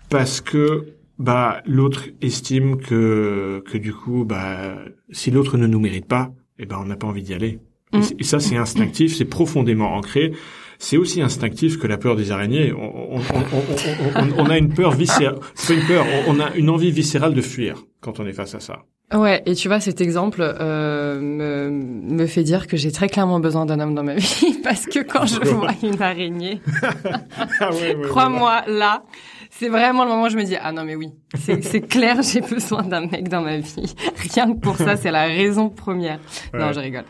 parce 0.09 0.41
que 0.41 0.95
bah 1.19 1.61
l'autre 1.65 2.05
estime 2.21 2.77
que 2.77 3.61
que 3.65 3.77
du 3.77 3.93
coup 3.93 4.25
bah 4.25 4.75
si 5.11 5.31
l'autre 5.31 5.57
ne 5.57 5.67
nous 5.67 5.79
mérite 5.79 6.05
pas, 6.05 6.31
eh 6.59 6.65
ben 6.65 6.77
on 6.81 6.85
n'a 6.85 6.95
pas 6.97 7.07
envie 7.07 7.23
d'y 7.23 7.33
aller. 7.33 7.59
Et 7.93 7.97
Mm. 7.97 8.01
Et 8.19 8.23
ça 8.23 8.39
c'est 8.39 8.57
instinctif, 8.57 9.15
c'est 9.15 9.25
profondément 9.25 9.93
ancré. 9.95 10.33
C'est 10.81 10.95
aussi 10.97 11.21
instinctif 11.21 11.77
que 11.77 11.87
la 11.87 11.97
peur 11.97 12.15
des 12.15 12.31
araignées. 12.31 12.71
On, 12.73 13.15
on, 13.15 13.17
on, 13.17 13.19
on- 13.19 14.21
on- 14.21 14.45
on 14.45 14.49
a 14.49 14.57
une 14.57 14.73
peur 14.73 14.91
viscérale. 14.91 15.35
Pas 15.67 15.73
une 15.73 15.85
peur. 15.85 16.05
On 16.27 16.39
a 16.39 16.55
une 16.55 16.69
envie 16.69 16.89
viscérale 16.91 17.33
de 17.33 17.41
fuir 17.41 17.83
quand 18.01 18.19
on 18.21 18.25
est 18.25 18.31
face 18.33 18.55
à 18.55 18.59
ça. 18.61 18.79
Ouais, 19.13 19.41
et 19.47 19.55
tu 19.55 19.67
vois, 19.67 19.79
cet 19.79 20.01
exemple 20.01 20.39
euh, 20.41 21.19
me, 21.19 21.69
me 21.71 22.25
fait 22.27 22.43
dire 22.43 22.67
que 22.67 22.77
j'ai 22.77 22.91
très 22.91 23.09
clairement 23.09 23.39
besoin 23.39 23.65
d'un 23.65 23.79
homme 23.79 23.95
dans 23.95 24.03
ma 24.03 24.13
vie, 24.15 24.59
parce 24.63 24.85
que 24.85 24.99
quand 24.99 25.25
je 25.25 25.39
vois 25.49 25.71
une 25.81 25.99
araignée, 26.01 26.61
Ah 27.59 27.71
ouais, 27.71 27.95
ouais, 27.95 28.07
crois-moi, 28.07 28.61
là, 28.67 29.03
c'est 29.49 29.67
vraiment 29.67 30.03
le 30.03 30.11
moment 30.11 30.25
où 30.25 30.29
je 30.29 30.37
me 30.37 30.43
dis, 30.43 30.55
ah 30.61 30.71
non 30.71 30.83
mais 30.85 30.95
oui, 30.95 31.07
c'est 31.35 31.81
clair, 31.87 32.21
j'ai 32.21 32.41
besoin 32.41 32.83
d'un 32.83 33.07
mec 33.07 33.27
dans 33.29 33.41
ma 33.41 33.57
vie. 33.57 33.95
Rien 34.33 34.53
que 34.53 34.59
pour 34.59 34.77
ça, 34.77 34.95
c'est 34.95 35.11
la 35.11 35.25
raison 35.25 35.69
première. 35.69 36.19
Non, 36.53 36.71
je 36.71 36.79
rigole. 36.79 37.05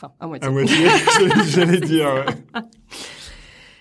Enfin, 0.00 0.12
à 0.20 0.26
moitié. 0.28 0.48
À 0.48 0.52
moitié, 0.52 0.86
j'allais 1.48 1.80
dire. 1.80 2.06
ouais. 2.54 2.62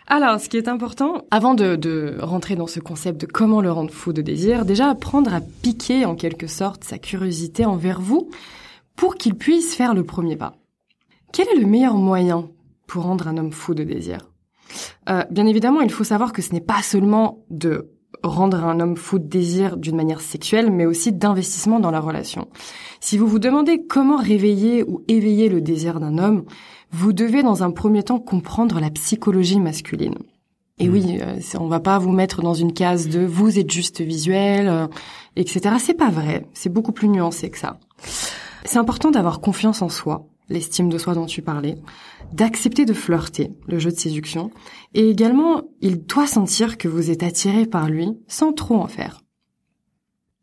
Alors, 0.08 0.40
ce 0.40 0.48
qui 0.50 0.58
est 0.58 0.68
important, 0.70 1.26
avant 1.32 1.54
de, 1.54 1.76
de 1.76 2.16
rentrer 2.22 2.56
dans 2.56 2.66
ce 2.66 2.80
concept 2.80 3.20
de 3.22 3.26
comment 3.26 3.62
le 3.62 3.72
rendre 3.72 3.92
fou 3.94 4.14
de 4.14 4.22
désir, 4.22 4.66
déjà 4.66 4.90
apprendre 4.90 5.34
à 5.34 5.42
piquer 5.42 6.06
en 6.06 6.16
quelque 6.16 6.48
sorte 6.48 6.84
sa 6.86 6.98
curiosité 6.98 7.66
envers 7.66 8.00
vous 8.00 8.30
pour 8.96 9.16
qu'il 9.16 9.36
puisse 9.36 9.76
faire 9.76 9.94
le 9.94 10.04
premier 10.06 10.38
pas. 10.38 10.54
Quel 11.34 11.50
est 11.50 11.60
le 11.60 11.68
meilleur 11.68 11.96
moyen 11.96 12.50
pour 12.88 13.04
rendre 13.04 13.28
un 13.28 13.38
homme 13.38 13.52
fou 13.52 13.76
de 13.76 13.84
désir? 13.84 14.20
Euh, 15.10 15.24
Bien 15.30 15.46
évidemment, 15.46 15.82
il 15.82 15.92
faut 15.92 16.06
savoir 16.06 16.32
que 16.34 16.42
ce 16.42 16.54
n'est 16.54 16.62
pas 16.62 16.82
seulement 16.82 17.44
de 17.50 17.92
rendre 18.24 18.64
un 18.66 18.80
homme 18.80 18.96
fou 18.98 19.20
de 19.20 19.28
désir 19.28 19.78
d'une 19.78 19.96
manière 19.96 20.22
sexuelle, 20.22 20.72
mais 20.72 20.86
aussi 20.86 21.12
d'investissement 21.12 21.80
dans 21.80 21.92
la 21.92 22.00
relation. 22.00 22.48
Si 23.00 23.18
vous 23.18 23.28
vous 23.28 23.40
demandez 23.40 23.86
comment 23.88 24.18
réveiller 24.18 24.84
ou 24.84 25.04
éveiller 25.08 25.50
le 25.50 25.62
désir 25.62 26.00
d'un 26.00 26.18
homme, 26.18 26.46
vous 26.92 27.14
devez 27.14 27.44
dans 27.44 27.64
un 27.64 27.72
premier 27.72 28.04
temps 28.04 28.20
comprendre 28.20 28.80
la 28.80 28.90
psychologie 28.90 29.60
masculine. 29.60 30.16
Et 30.80 30.88
Mm. 30.88 30.92
oui, 30.94 31.20
euh, 31.22 31.40
on 31.60 31.68
va 31.68 31.80
pas 31.80 31.98
vous 32.00 32.12
mettre 32.12 32.42
dans 32.42 32.54
une 32.54 32.74
case 32.74 33.08
de 33.08 33.26
vous 33.26 33.60
êtes 33.60 33.72
juste 33.72 34.02
visuel, 34.02 34.68
euh, 34.68 34.88
etc. 35.36 35.76
C'est 35.80 35.94
pas 35.96 36.10
vrai. 36.10 36.46
C'est 36.54 36.70
beaucoup 36.72 36.92
plus 36.92 37.08
nuancé 37.10 37.50
que 37.50 37.58
ça. 37.58 37.80
C'est 38.64 38.78
important 38.78 39.12
d'avoir 39.12 39.40
confiance 39.42 39.82
en 39.82 39.90
soi, 39.90 40.28
l'estime 40.50 40.90
de 40.90 40.98
soi 40.98 41.14
dont 41.14 41.26
tu 41.26 41.42
parlais, 41.42 41.78
d'accepter 42.34 42.86
de 42.86 42.94
flirter, 42.94 43.52
le 43.68 43.80
jeu 43.80 43.92
de 43.92 43.98
séduction, 43.98 44.52
et 44.94 45.10
également, 45.10 45.64
il 45.82 46.06
doit 46.06 46.28
sentir 46.28 46.78
que 46.78 46.88
vous 46.88 47.12
êtes 47.12 47.24
attiré 47.24 47.66
par 47.66 47.90
lui 47.90 48.10
sans 48.28 48.54
trop 48.54 48.76
en 48.76 48.88
faire. 48.88 49.22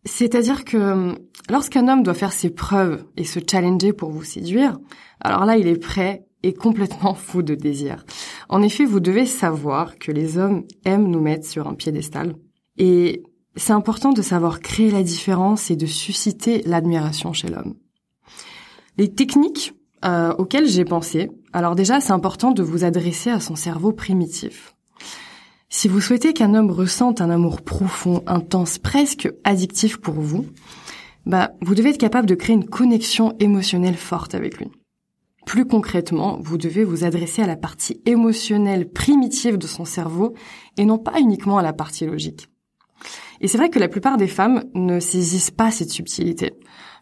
C'est-à-dire 0.05 0.65
que 0.65 0.77
euh, 0.77 1.13
lorsqu'un 1.49 1.89
homme 1.89 2.03
doit 2.03 2.15
faire 2.15 2.33
ses 2.33 2.51
preuves 2.51 3.05
et 3.17 3.25
se 3.25 3.41
challenger 3.41 3.93
pour 3.93 4.11
vous 4.11 4.25
séduire, 4.25 4.79
alors 5.21 5.47
là, 5.47 5.57
il 5.57 5.67
est 5.67 5.79
prêt 5.79 6.27
et 6.43 6.53
complètement 6.53 7.15
fou 7.15 7.43
de 7.43 7.55
désir. 7.55 8.05
En 8.51 8.63
effet, 8.63 8.85
vous 8.85 9.01
devez 9.01 9.25
savoir 9.25 9.99
que 9.99 10.13
les 10.13 10.37
hommes 10.37 10.65
aiment 10.85 11.09
nous 11.09 11.21
mettre 11.21 11.47
sur 11.47 11.67
un 11.67 11.75
piédestal. 11.75 12.37
Et 12.77 13.23
c'est 13.57 13.73
important 13.73 14.13
de 14.13 14.21
savoir 14.21 14.61
créer 14.61 14.91
la 14.91 15.03
différence 15.03 15.71
et 15.71 15.77
de 15.77 15.87
susciter 15.87 16.63
l'admiration 16.67 17.33
chez 17.33 17.49
l'homme. 17.49 17.75
Les 18.99 19.13
techniques 19.13 19.73
euh, 20.05 20.35
auxquelles 20.37 20.69
j'ai 20.69 20.85
pensé, 20.85 21.31
alors 21.53 21.75
déjà, 21.75 22.01
c'est 22.01 22.13
important 22.13 22.53
de 22.53 22.63
vous 22.63 22.85
adresser 22.85 23.31
à 23.31 23.41
son 23.41 23.57
cerveau 23.57 23.93
primitif. 23.93 24.75
Si 25.69 25.89
vous 25.89 26.01
souhaitez 26.01 26.33
qu'un 26.33 26.55
homme 26.55 26.71
ressente 26.71 27.21
un 27.21 27.31
amour 27.31 27.63
profond, 27.63 28.23
intense, 28.27 28.79
presque 28.79 29.29
addictif 29.45 29.97
pour 29.97 30.15
vous, 30.15 30.47
bah, 31.27 31.53
vous 31.63 31.75
devez 31.75 31.91
être 31.91 31.99
capable 31.99 32.29
de 32.29 32.35
créer 32.35 32.55
une 32.55 32.69
connexion 32.69 33.35
émotionnelle 33.41 33.97
forte 33.97 34.35
avec 34.35 34.59
lui. 34.59 34.71
Plus 35.47 35.67
concrètement, 35.67 36.39
vous 36.41 36.59
devez 36.59 36.85
vous 36.85 37.05
adresser 37.05 37.43
à 37.43 37.47
la 37.47 37.57
partie 37.57 38.01
émotionnelle 38.07 38.89
primitive 38.89 39.59
de 39.59 39.67
son 39.67 39.85
cerveau 39.85 40.35
et 40.77 40.85
non 40.85 40.99
pas 40.99 41.19
uniquement 41.21 41.59
à 41.59 41.63
la 41.63 41.73
partie 41.73 42.07
logique. 42.07 42.49
Et 43.41 43.49
c'est 43.49 43.59
vrai 43.59 43.69
que 43.69 43.79
la 43.79 43.89
plupart 43.89 44.17
des 44.17 44.29
femmes 44.29 44.65
ne 44.75 45.01
saisissent 45.01 45.51
pas 45.51 45.71
cette 45.71 45.91
subtilité. 45.91 46.55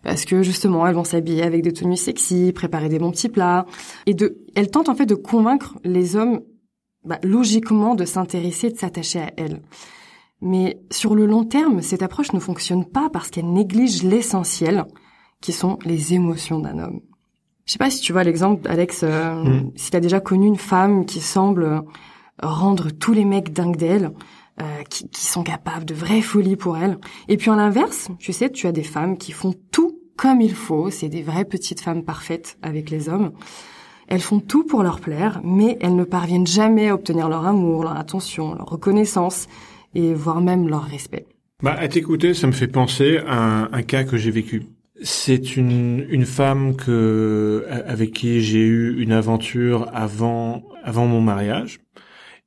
Parce 0.03 0.25
que 0.25 0.43
justement, 0.43 0.87
elles 0.87 0.95
vont 0.95 1.05
s'habiller 1.05 1.43
avec 1.43 1.63
des 1.63 1.73
tenues 1.73 1.97
sexy, 1.97 2.53
préparer 2.53 2.89
des 2.89 2.99
bons 2.99 3.11
petits 3.13 3.29
plats. 3.29 3.67
Et 4.07 4.15
de, 4.15 4.39
elles 4.55 4.71
tentent 4.71 4.89
en 4.89 4.95
fait 4.95 5.07
de 5.07 5.15
convaincre 5.15 5.79
les 5.85 6.17
hommes, 6.17 6.41
bah, 7.05 7.19
logiquement, 7.23 7.95
de 7.95 8.05
s'intéresser 8.05 8.69
et 8.69 8.71
de 8.73 8.79
s'attacher 8.79 9.21
à 9.21 9.31
elles. 9.37 9.63
Mais 10.41 10.81
sur 10.91 11.15
le 11.15 11.25
long 11.25 11.45
terme, 11.45 11.83
cette 11.83 12.03
approche 12.03 12.33
ne 12.33 12.41
fonctionne 12.41 12.85
pas 12.85 13.09
parce 13.11 13.31
qu'elle 13.31 13.53
néglige 13.53 14.03
l'essentiel, 14.03 14.85
qui 15.41 15.53
sont 15.53 15.79
les 15.85 16.15
émotions 16.15 16.59
d'un 16.59 16.79
homme. 16.79 17.01
Je 17.65 17.73
sais 17.73 17.79
pas 17.79 17.91
si 17.91 18.01
tu 18.01 18.13
vois 18.13 18.25
l'exemple, 18.25 18.69
Alex, 18.69 19.03
euh, 19.05 19.35
Mm. 19.45 19.71
si 19.77 19.91
t'as 19.91 20.01
déjà 20.01 20.19
connu 20.21 20.47
une 20.47 20.57
femme 20.57 21.07
qui 21.07 21.21
semble 21.21 21.83
rendre 22.43 22.91
tous 22.91 23.13
les 23.13 23.25
mecs 23.25 23.53
dingues 23.53 23.77
d'elle, 23.77 24.11
euh, 24.61 24.83
qui, 24.91 25.09
qui 25.09 25.25
sont 25.27 25.43
capables 25.43 25.85
de 25.85 25.95
vraies 25.95 26.21
folies 26.23 26.57
pour 26.57 26.77
elle. 26.77 26.99
Et 27.29 27.37
puis 27.37 27.51
à 27.51 27.57
l'inverse, 27.57 28.09
tu 28.19 28.33
sais, 28.33 28.51
tu 28.51 28.67
as 28.67 28.73
des 28.73 28.83
femmes 28.83 29.17
qui 29.17 29.33
font 29.33 29.55
tout 29.71 29.92
comme 30.17 30.41
il 30.41 30.55
faut, 30.55 30.91
c'est 30.91 31.09
des 31.09 31.23
vraies 31.23 31.45
petites 31.45 31.81
femmes 31.81 32.05
parfaites 32.05 32.59
avec 32.63 32.91
les 32.91 33.09
hommes. 33.09 33.33
Elles 34.09 34.21
font 34.21 34.41
tout 34.41 34.65
pour 34.65 34.83
leur 34.83 35.01
plaire, 35.01 35.41
mais 35.45 35.79
elles 35.81 35.97
ne 35.97 36.05
parviennent 36.05 36.47
jamais 36.47 36.89
à 36.89 36.95
obtenir 36.95 37.29
leur 37.29 37.47
amour, 37.47 37.85
leur 37.85 37.97
attention, 37.97 38.55
leur 38.55 38.67
reconnaissance 38.67 39.49
et 39.95 40.13
voire 40.15 40.41
même 40.41 40.69
leur 40.69 40.83
respect. 40.83 41.27
Bah, 41.63 41.77
à 41.79 41.89
t'écouter, 41.89 42.35
ça 42.35 42.47
me 42.47 42.53
fait 42.53 42.67
penser 42.67 43.21
à 43.27 43.69
un, 43.73 43.83
cas 43.83 44.05
que 44.05 44.17
j'ai 44.17 44.31
vécu. 44.31 44.65
C'est 45.03 45.57
une, 45.57 46.05
une 46.11 46.27
femme 46.27 46.77
que 46.77 47.67
avec 47.87 48.13
qui 48.13 48.41
j'ai 48.41 48.65
eu 48.65 49.01
une 49.01 49.13
aventure 49.13 49.89
avant 49.93 50.63
avant 50.85 51.07
mon 51.07 51.21
mariage. 51.21 51.81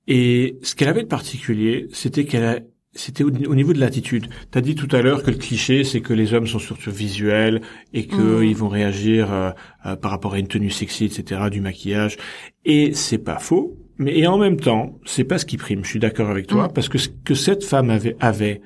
Et 0.07 0.57
ce 0.61 0.75
qu'elle 0.75 0.89
avait 0.89 1.03
de 1.03 1.07
particulier, 1.07 1.87
c'était 1.91 2.25
qu'elle 2.25 2.65
c'était 2.95 3.23
au, 3.25 3.29
niveau 3.29 3.73
de 3.73 3.79
l'attitude. 3.79 4.29
Tu 4.51 4.57
as 4.57 4.61
dit 4.61 4.75
tout 4.75 4.87
à 4.95 5.01
l'heure 5.01 5.21
que 5.21 5.29
le 5.29 5.37
cliché, 5.37 5.83
c'est 5.83 5.99
que 5.99 6.13
les 6.13 6.33
hommes 6.33 6.47
sont 6.47 6.59
surtout 6.59 6.91
visuels 6.91 7.61
et 7.93 8.07
qu'ils 8.07 8.19
mmh. 8.19 8.53
vont 8.53 8.69
réagir 8.69 9.31
euh, 9.33 9.51
euh, 9.85 9.95
par 9.97 10.11
rapport 10.11 10.33
à 10.33 10.39
une 10.39 10.47
tenue 10.47 10.69
sexy, 10.69 11.05
etc., 11.05 11.49
du 11.51 11.59
maquillage. 11.59 12.17
Et 12.63 12.93
c'est 12.93 13.17
pas 13.17 13.37
faux. 13.37 13.77
Mais 13.97 14.17
et 14.17 14.27
en 14.27 14.37
même 14.37 14.59
temps, 14.59 14.97
c'est 15.05 15.25
pas 15.25 15.37
ce 15.37 15.45
qui 15.45 15.57
prime. 15.57 15.83
Je 15.83 15.89
suis 15.89 15.99
d'accord 15.99 16.29
avec 16.29 16.47
toi 16.47 16.67
mmh. 16.67 16.73
parce 16.73 16.89
que 16.89 16.97
ce 16.97 17.09
que 17.09 17.35
cette 17.35 17.63
femme 17.63 17.89
avait 17.89 18.15
avait 18.19 18.61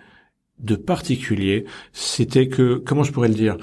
de 0.59 0.75
particulier, 0.75 1.65
c'était 1.91 2.47
que 2.47 2.75
comment 2.75 3.03
je 3.03 3.11
pourrais 3.11 3.29
le 3.29 3.35
dire. 3.35 3.57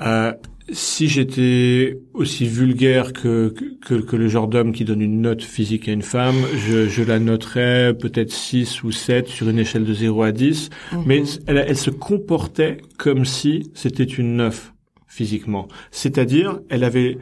Euh, 0.00 0.32
si 0.70 1.08
j'étais 1.08 1.98
aussi 2.12 2.46
vulgaire 2.46 3.12
que, 3.12 3.54
que, 3.84 3.94
que 3.94 4.16
le 4.16 4.28
genre 4.28 4.48
d'homme 4.48 4.72
qui 4.72 4.84
donne 4.84 5.00
une 5.00 5.20
note 5.20 5.42
physique 5.42 5.88
à 5.88 5.92
une 5.92 6.02
femme, 6.02 6.36
je, 6.56 6.88
je 6.88 7.02
la 7.02 7.18
noterais 7.18 7.94
peut-être 7.98 8.32
6 8.32 8.82
ou 8.82 8.92
7 8.92 9.28
sur 9.28 9.48
une 9.48 9.58
échelle 9.58 9.84
de 9.84 9.94
0 9.94 10.22
à 10.22 10.32
10, 10.32 10.70
mhm. 10.92 11.02
mais 11.06 11.22
elle, 11.46 11.64
elle 11.66 11.76
se 11.76 11.90
comportait 11.90 12.78
comme 12.98 13.24
si 13.24 13.70
c'était 13.74 14.04
une 14.04 14.36
9 14.36 14.72
physiquement. 15.06 15.68
C'est-à-dire, 15.90 16.60
elle 16.68 16.84
avait, 16.84 17.18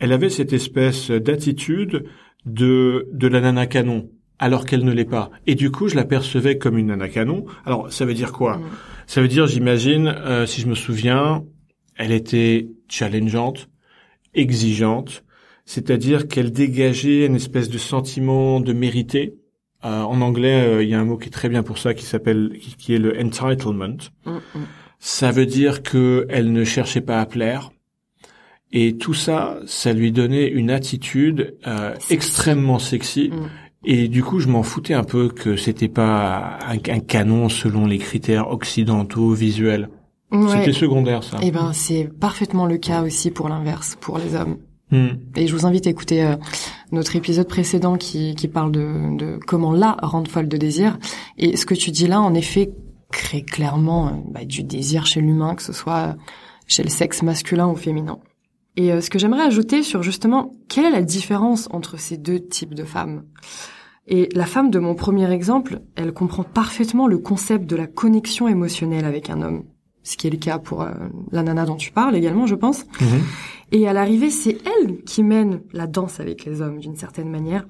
elle 0.00 0.12
avait 0.12 0.30
cette 0.30 0.52
espèce 0.52 1.10
d'attitude 1.10 2.04
de, 2.46 3.08
de 3.12 3.28
la 3.28 3.40
nana 3.40 3.66
canon, 3.66 4.10
alors 4.38 4.64
qu'elle 4.66 4.84
ne 4.84 4.92
l'est 4.92 5.04
pas. 5.04 5.30
Et 5.46 5.54
du 5.54 5.70
coup, 5.70 5.88
je 5.88 5.94
la 5.94 6.04
percevais 6.04 6.58
comme 6.58 6.78
une 6.78 6.86
nana 6.86 7.08
canon. 7.08 7.44
Alors, 7.64 7.92
ça 7.92 8.04
veut 8.04 8.14
dire 8.14 8.32
quoi? 8.32 8.58
Mhm. 8.58 8.64
Ça 9.06 9.22
veut 9.22 9.28
dire, 9.28 9.46
j'imagine, 9.46 10.08
euh, 10.08 10.46
si 10.46 10.60
je 10.60 10.66
me 10.66 10.74
souviens, 10.74 11.44
elle 11.98 12.12
était 12.12 12.68
challengeante, 12.88 13.68
exigeante, 14.34 15.24
c'est-à-dire 15.66 16.28
qu'elle 16.28 16.50
dégageait 16.50 17.26
une 17.26 17.36
espèce 17.36 17.68
de 17.68 17.76
sentiment 17.76 18.60
de 18.60 18.72
mérité. 18.72 19.34
Euh, 19.84 20.02
en 20.02 20.22
anglais, 20.22 20.66
euh, 20.66 20.82
il 20.82 20.88
y 20.88 20.94
a 20.94 21.00
un 21.00 21.04
mot 21.04 21.18
qui 21.18 21.28
est 21.28 21.32
très 21.32 21.48
bien 21.48 21.62
pour 21.62 21.76
ça, 21.76 21.92
qui 21.92 22.04
s'appelle, 22.04 22.58
qui, 22.78 22.94
est 22.94 22.98
le 22.98 23.20
entitlement. 23.20 23.98
Mm, 24.24 24.30
mm. 24.30 24.66
Ça 24.98 25.30
veut 25.30 25.46
dire 25.46 25.82
que 25.82 26.26
elle 26.30 26.52
ne 26.52 26.64
cherchait 26.64 27.02
pas 27.02 27.20
à 27.20 27.26
plaire. 27.26 27.70
Et 28.72 28.96
tout 28.96 29.14
ça, 29.14 29.58
ça 29.66 29.92
lui 29.92 30.12
donnait 30.12 30.48
une 30.48 30.70
attitude 30.70 31.56
euh, 31.66 31.94
extrêmement 32.10 32.78
sexy. 32.78 33.30
Mm. 33.30 33.48
Et 33.84 34.08
du 34.08 34.22
coup, 34.22 34.40
je 34.40 34.48
m'en 34.48 34.62
foutais 34.62 34.94
un 34.94 35.04
peu 35.04 35.28
que 35.28 35.56
c'était 35.56 35.88
pas 35.88 36.58
un, 36.66 36.76
un, 36.76 37.00
canon 37.00 37.48
selon 37.48 37.86
les 37.86 37.98
critères 37.98 38.50
occidentaux 38.50 39.32
visuels. 39.32 39.88
C'était 40.30 40.72
secondaire, 40.72 41.22
ça. 41.24 41.38
Eh 41.42 41.50
ben, 41.50 41.72
c'est 41.72 42.04
parfaitement 42.04 42.66
le 42.66 42.76
cas 42.76 43.02
aussi 43.02 43.30
pour 43.30 43.48
l'inverse, 43.48 43.96
pour 44.00 44.18
les 44.18 44.34
hommes. 44.34 44.58
Hmm. 44.90 45.18
Et 45.36 45.46
je 45.46 45.54
vous 45.54 45.66
invite 45.66 45.86
à 45.86 45.90
écouter 45.90 46.24
euh, 46.24 46.36
notre 46.92 47.16
épisode 47.16 47.48
précédent 47.48 47.96
qui, 47.96 48.34
qui 48.34 48.48
parle 48.48 48.72
de, 48.72 49.16
de 49.16 49.38
comment 49.46 49.72
la 49.72 49.96
rendre 50.02 50.30
folle 50.30 50.48
de 50.48 50.56
désir. 50.56 50.98
Et 51.36 51.56
ce 51.56 51.66
que 51.66 51.74
tu 51.74 51.90
dis 51.90 52.06
là, 52.06 52.20
en 52.20 52.34
effet, 52.34 52.72
crée 53.10 53.42
clairement 53.42 54.08
euh, 54.08 54.10
bah, 54.30 54.44
du 54.44 54.62
désir 54.62 55.06
chez 55.06 55.20
l'humain, 55.20 55.54
que 55.54 55.62
ce 55.62 55.72
soit 55.72 56.16
chez 56.66 56.82
le 56.82 56.90
sexe 56.90 57.22
masculin 57.22 57.68
ou 57.68 57.76
féminin. 57.76 58.18
Et 58.76 58.92
euh, 58.92 59.00
ce 59.00 59.10
que 59.10 59.18
j'aimerais 59.18 59.42
ajouter 59.42 59.82
sur 59.82 60.02
justement, 60.02 60.54
quelle 60.68 60.84
est 60.84 60.90
la 60.90 61.02
différence 61.02 61.68
entre 61.70 61.98
ces 61.98 62.16
deux 62.16 62.40
types 62.40 62.74
de 62.74 62.84
femmes? 62.84 63.24
Et 64.06 64.28
la 64.34 64.46
femme 64.46 64.70
de 64.70 64.78
mon 64.78 64.94
premier 64.94 65.30
exemple, 65.30 65.80
elle 65.96 66.12
comprend 66.12 66.44
parfaitement 66.44 67.06
le 67.06 67.18
concept 67.18 67.66
de 67.66 67.76
la 67.76 67.86
connexion 67.86 68.48
émotionnelle 68.48 69.04
avec 69.04 69.28
un 69.28 69.42
homme 69.42 69.64
ce 70.08 70.16
qui 70.16 70.26
est 70.26 70.30
le 70.30 70.38
cas 70.38 70.58
pour 70.58 70.82
euh, 70.82 70.90
la 71.32 71.42
nana 71.42 71.66
dont 71.66 71.76
tu 71.76 71.92
parles 71.92 72.16
également, 72.16 72.46
je 72.46 72.54
pense. 72.54 72.86
Mhm. 73.00 73.20
Et 73.72 73.86
à 73.86 73.92
l'arrivée, 73.92 74.30
c'est 74.30 74.56
elle 74.64 75.02
qui 75.02 75.22
mène 75.22 75.60
la 75.74 75.86
danse 75.86 76.18
avec 76.18 76.46
les 76.46 76.62
hommes 76.62 76.78
d'une 76.78 76.96
certaine 76.96 77.28
manière, 77.28 77.66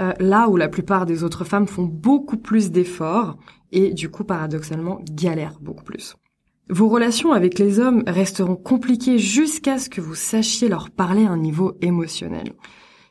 euh, 0.00 0.14
là 0.18 0.48
où 0.48 0.56
la 0.56 0.68
plupart 0.68 1.04
des 1.04 1.22
autres 1.22 1.44
femmes 1.44 1.66
font 1.66 1.84
beaucoup 1.84 2.38
plus 2.38 2.70
d'efforts 2.70 3.36
et 3.72 3.92
du 3.92 4.08
coup, 4.08 4.24
paradoxalement, 4.24 5.00
galèrent 5.10 5.58
beaucoup 5.60 5.84
plus. 5.84 6.16
Vos 6.70 6.88
relations 6.88 7.32
avec 7.32 7.58
les 7.58 7.78
hommes 7.78 8.02
resteront 8.06 8.56
compliquées 8.56 9.18
jusqu'à 9.18 9.76
ce 9.78 9.90
que 9.90 10.00
vous 10.00 10.14
sachiez 10.14 10.70
leur 10.70 10.88
parler 10.88 11.26
à 11.26 11.30
un 11.30 11.36
niveau 11.36 11.74
émotionnel. 11.82 12.54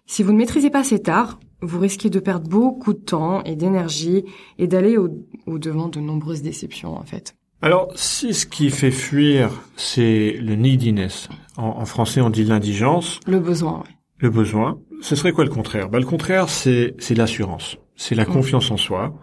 Si 0.08 0.24
vous 0.24 0.32
ne 0.32 0.38
maîtrisez 0.38 0.72
pas 0.72 0.84
cet 0.84 1.08
art, 1.08 1.40
vous 1.62 1.80
risquez 1.80 2.10
de 2.10 2.20
perdre 2.20 2.50
beaucoup 2.50 2.94
de 2.94 3.00
temps 3.00 3.44
et 3.44 3.56
d'énergie 3.56 4.24
et 4.58 4.66
d'aller 4.66 4.98
au 4.98 5.60
devant 5.60 5.88
de 5.88 6.00
nombreuses 6.00 6.42
déceptions 6.42 6.96
en 6.98 7.04
fait. 7.04 7.36
Alors, 7.64 7.92
si 7.96 8.34
ce 8.34 8.48
qui 8.48 8.72
fait 8.72 8.92
fuir, 8.92 9.52
c'est 9.76 10.36
le 10.42 10.56
neediness, 10.56 11.30
en, 11.58 11.86
français 11.86 12.20
on 12.20 12.32
dit 12.32 12.44
l'indigence. 12.44 13.20
Le 13.28 13.40
besoin, 13.40 13.84
oui. 13.86 13.94
Le 14.18 14.32
besoin, 14.32 14.80
ce 15.02 15.16
serait 15.16 15.32
quoi 15.32 15.44
le 15.44 15.52
contraire? 15.52 15.90
Bah, 15.90 16.00
Le 16.00 16.06
contraire, 16.06 16.50
c'est 16.50 16.96
l'assurance, 17.16 17.78
c'est 17.96 18.16
la 18.16 18.24
mm. 18.24 18.34
confiance 18.34 18.72
en 18.72 18.78
soi. 18.78 19.16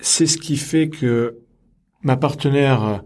C'est 0.00 0.26
ce 0.26 0.38
qui 0.38 0.56
fait 0.56 0.88
que 0.88 1.38
ma 2.02 2.16
partenaire, 2.16 3.02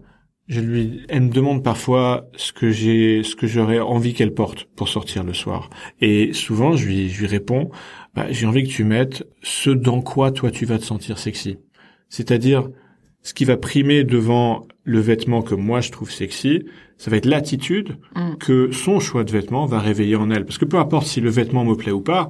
je 0.47 0.59
lui, 0.59 1.03
elle 1.09 1.23
me 1.23 1.31
demande 1.31 1.63
parfois 1.63 2.27
ce 2.35 2.53
que 2.53 2.69
j'ai, 2.69 3.23
ce 3.23 3.35
que 3.35 3.47
j'aurais 3.47 3.79
envie 3.79 4.13
qu'elle 4.13 4.35
porte 4.35 4.65
pour 4.75 4.87
sortir 4.87 5.23
le 5.23 5.33
soir. 5.33 5.71
Et 5.99 6.31
souvent, 6.33 6.75
je 6.75 6.85
lui, 6.85 7.09
je 7.09 7.21
lui 7.21 7.27
réponds, 7.27 7.71
bah, 8.13 8.27
j'ai 8.29 8.45
envie 8.45 8.63
que 8.63 8.69
tu 8.69 8.83
mettes 8.83 9.27
ce 9.41 9.71
dans 9.71 10.01
quoi 10.01 10.31
toi 10.31 10.51
tu 10.51 10.65
vas 10.65 10.77
te 10.77 10.83
sentir 10.83 11.17
sexy. 11.17 11.57
C'est-à-dire, 12.09 12.69
ce 13.23 13.33
qui 13.33 13.45
va 13.45 13.57
primer 13.57 14.03
devant 14.03 14.67
le 14.83 14.99
vêtement 14.99 15.41
que 15.41 15.55
moi 15.55 15.81
je 15.81 15.91
trouve 15.91 16.11
sexy, 16.11 16.65
ça 16.97 17.09
va 17.09 17.17
être 17.17 17.25
l'attitude 17.25 17.97
mm. 18.15 18.35
que 18.39 18.71
son 18.71 18.99
choix 18.99 19.23
de 19.23 19.31
vêtement 19.31 19.65
va 19.65 19.79
réveiller 19.79 20.15
en 20.15 20.29
elle. 20.29 20.45
Parce 20.45 20.57
que 20.57 20.65
peu 20.65 20.77
importe 20.77 21.07
si 21.07 21.21
le 21.21 21.29
vêtement 21.29 21.63
me 21.63 21.75
plaît 21.75 21.91
ou 21.91 22.01
pas, 22.01 22.29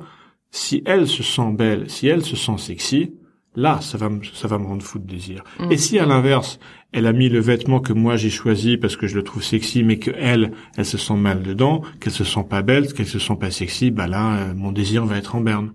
si 0.51 0.83
elle 0.85 1.07
se 1.07 1.23
sent 1.23 1.51
belle, 1.53 1.89
si 1.89 2.07
elle 2.07 2.23
se 2.23 2.35
sent 2.35 2.57
sexy, 2.59 3.13
là, 3.55 3.79
ça 3.81 3.97
va 3.97 4.09
me, 4.09 4.21
ça 4.23 4.47
va 4.47 4.57
me 4.59 4.65
rendre 4.65 4.83
fou 4.83 4.99
de 4.99 5.07
désir. 5.07 5.43
Mm. 5.59 5.71
Et 5.71 5.77
si 5.77 5.97
à 5.97 6.05
l'inverse, 6.05 6.59
elle 6.91 7.07
a 7.07 7.13
mis 7.13 7.27
le 7.27 7.39
vêtement 7.39 7.79
que 7.79 7.93
moi 7.93 8.15
j'ai 8.15 8.29
choisi 8.29 8.77
parce 8.77 8.95
que 8.95 9.07
je 9.07 9.15
le 9.15 9.23
trouve 9.23 9.43
sexy, 9.43 9.83
mais 9.83 9.97
que 9.97 10.11
elle, 10.15 10.51
elle 10.77 10.85
se 10.85 10.99
sent 10.99 11.15
mal 11.15 11.41
dedans, 11.41 11.81
qu'elle 11.99 12.13
se 12.13 12.23
sent 12.23 12.45
pas 12.47 12.61
belle, 12.61 12.93
qu'elle 12.93 13.07
se 13.07 13.19
sent 13.19 13.35
pas 13.39 13.49
sexy, 13.49 13.89
bah 13.89 14.07
là, 14.07 14.37
euh, 14.37 14.53
mon 14.53 14.71
désir 14.71 15.05
va 15.05 15.17
être 15.17 15.35
en 15.35 15.41
berne. 15.41 15.73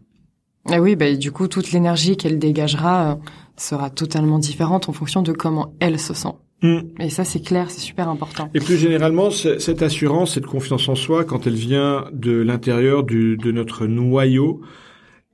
Et 0.70 0.78
oui, 0.78 0.96
bah, 0.96 1.12
du 1.14 1.32
coup, 1.32 1.48
toute 1.48 1.72
l'énergie 1.72 2.16
qu'elle 2.16 2.38
dégagera, 2.38 3.12
euh, 3.12 3.14
sera 3.58 3.90
totalement 3.90 4.38
différente 4.38 4.88
en 4.88 4.92
fonction 4.92 5.22
de 5.22 5.32
comment 5.32 5.74
elle 5.80 5.98
se 5.98 6.14
sent. 6.14 6.34
Mm. 6.62 6.78
Et 7.00 7.10
ça, 7.10 7.24
c'est 7.24 7.40
clair, 7.40 7.70
c'est 7.70 7.80
super 7.80 8.08
important. 8.08 8.50
Et 8.54 8.60
plus 8.60 8.76
généralement, 8.76 9.30
cette 9.30 9.82
assurance, 9.82 10.34
cette 10.34 10.46
confiance 10.46 10.88
en 10.88 10.94
soi, 10.94 11.24
quand 11.24 11.46
elle 11.46 11.54
vient 11.54 12.06
de 12.12 12.32
l'intérieur 12.32 13.04
de 13.04 13.50
notre 13.50 13.86
noyau, 13.86 14.60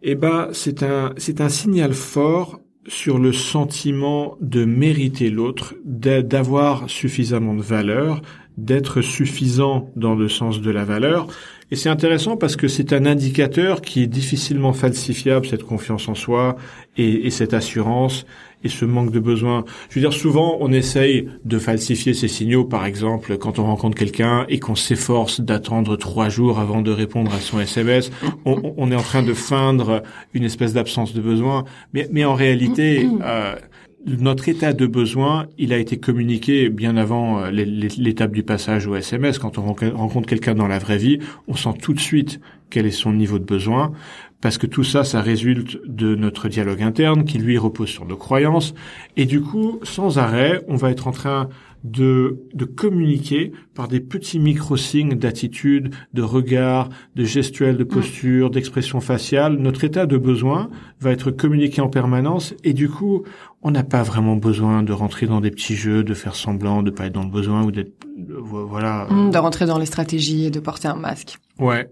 eh 0.03 0.15
ben, 0.15 0.49
c'est 0.53 0.83
un, 0.83 1.15
c'est 1.17 1.41
un 1.41 1.49
signal 1.49 1.95
fort 1.95 2.61
sur 2.87 3.19
le 3.19 3.33
sentiment 3.33 4.37
de 4.41 4.67
mériter 4.67 5.31
l'autre, 5.31 5.75
d'avoir 5.85 6.91
suffisamment 6.91 7.55
de 7.55 7.63
valeur, 7.63 8.21
d'être 8.59 9.01
suffisant 9.01 9.91
dans 9.97 10.15
le 10.15 10.29
sens 10.29 10.61
de 10.61 10.71
la 10.71 10.85
valeur. 10.85 11.27
Et 11.71 11.77
c'est 11.77 11.89
intéressant 11.89 12.37
parce 12.37 12.57
que 12.57 12.69
c'est 12.69 12.93
un 12.93 13.07
indicateur 13.07 13.81
qui 13.81 14.03
est 14.03 14.07
difficilement 14.07 14.73
falsifiable, 14.73 15.47
cette 15.47 15.65
confiance 15.65 16.09
en 16.09 16.15
soi 16.15 16.57
et, 16.97 17.27
et, 17.27 17.31
cette 17.31 17.55
assurance 17.55 18.27
et 18.63 18.69
ce 18.69 18.85
manque 18.85 19.11
de 19.11 19.21
besoin. 19.21 19.65
Je 19.91 19.97
veux 19.97 20.01
dire, 20.01 20.13
souvent, 20.13 20.57
on 20.61 20.73
essaye 20.73 21.29
de 21.45 21.59
falsifier 21.59 22.15
ces 22.15 22.29
signaux, 22.29 22.65
par 22.65 22.87
exemple, 22.87 23.37
quand 23.37 23.59
on 23.59 23.65
rencontre 23.65 23.97
quelqu'un 23.97 24.47
et 24.49 24.59
qu'on 24.59 24.75
s'efforce 24.75 25.41
d'attendre 25.41 25.97
trois 25.97 26.29
jours 26.31 26.59
avant 26.59 26.81
de 26.81 26.91
répondre 26.91 27.33
à 27.33 27.41
son 27.41 27.61
SMS, 27.61 28.11
on, 28.45 28.75
on 28.77 28.91
est 28.91 28.97
en 28.97 29.03
train 29.03 29.23
de 29.23 29.35
feindre 29.35 30.03
une 30.33 30.45
espèce 30.45 30.73
d'absence 30.73 31.13
de 31.13 31.21
besoin. 31.21 31.65
Mais, 31.93 32.09
mais 32.11 32.25
en 32.25 32.35
réalité, 32.35 33.07
euh, 33.23 33.55
notre 34.07 34.49
état 34.49 34.73
de 34.73 34.87
besoin, 34.87 35.47
il 35.59 35.73
a 35.73 35.79
été 35.79 35.99
communiqué 35.99 36.69
bien 36.69 36.97
avant 36.97 37.41
euh, 37.41 37.51
l'étape 37.51 38.33
du 38.33 38.43
passage 38.43 38.87
au 38.87 38.95
SMS. 38.97 39.39
Quand 39.39 39.59
on 39.59 39.63
rencontre 39.63 40.29
quelqu'un 40.29 40.55
dans 40.55 40.67
la 40.67 40.79
vraie 40.79 40.99
vie, 40.99 41.19
on 41.49 41.55
sent 41.55 41.75
tout 41.81 41.95
de 41.95 42.01
suite 42.01 42.41
quel 42.71 42.87
est 42.87 42.91
son 42.91 43.13
niveau 43.13 43.39
de 43.39 43.45
besoin, 43.45 43.93
parce 44.41 44.59
que 44.59 44.67
tout 44.67 44.85
ça, 44.85 45.05
ça 45.05 45.23
résulte 45.23 45.79
de 45.87 46.15
notre 46.15 46.49
dialogue 46.49 46.83
interne 46.83 47.25
qui, 47.25 47.39
lui, 47.39 47.57
repose 47.57 47.89
sur 47.89 48.05
nos 48.05 48.17
croyances. 48.17 48.75
Et 49.17 49.27
du 49.27 49.41
coup, 49.41 49.81
sans 49.85 50.19
arrêt, 50.19 50.63
on 50.69 50.77
va 50.77 50.91
être 50.91 51.07
en 51.07 51.13
train 51.13 51.49
de, 51.85 52.41
de 52.55 52.65
communiquer 52.65 53.53
par 53.75 53.89
des 53.89 54.01
petits 54.01 54.39
micro-signes 54.39 55.15
d'attitude, 55.15 55.95
de 56.15 56.23
regard, 56.23 56.89
de 57.15 57.25
gestuelle, 57.25 57.77
de 57.77 57.85
posture, 57.85 58.51
d'expression 58.51 59.01
faciale. 59.01 59.59
Notre 59.59 59.85
état 59.85 60.07
de 60.07 60.17
besoin 60.17 60.71
va 61.01 61.13
être 61.13 61.31
communiqué 61.31 61.83
en 61.83 61.89
permanence 61.89 62.55
et 62.65 62.73
du 62.73 62.89
coup, 62.89 63.25
on 63.63 63.71
n'a 63.71 63.85
pas 63.85 64.03
vraiment 64.03 64.37
besoin 64.37 64.83
de 64.83 64.93
rentrer 64.93 65.27
dans 65.27 65.43
des 65.43 65.51
petits 65.51 65.77
jeux, 65.77 66.03
de 66.03 66.15
faire 66.15 66.35
semblant 66.35 66.83
de 66.83 66.91
pas 66.91 67.07
être 67.07 67.13
dans 67.13 67.23
le 67.23 67.31
besoin 67.31 67.63
ou 67.65 67.71
d'être, 67.71 67.93
voilà. 68.29 69.07
Mmh, 69.11 69.31
de 69.31 69.39
rentrer 69.39 69.67
dans 69.67 69.79
les 69.79 69.87
stratégies 69.87 70.47
et 70.47 70.51
de 70.51 70.61
porter 70.61 70.89
un 70.89 70.97
masque. 70.97 71.37
Ouais. 71.59 71.89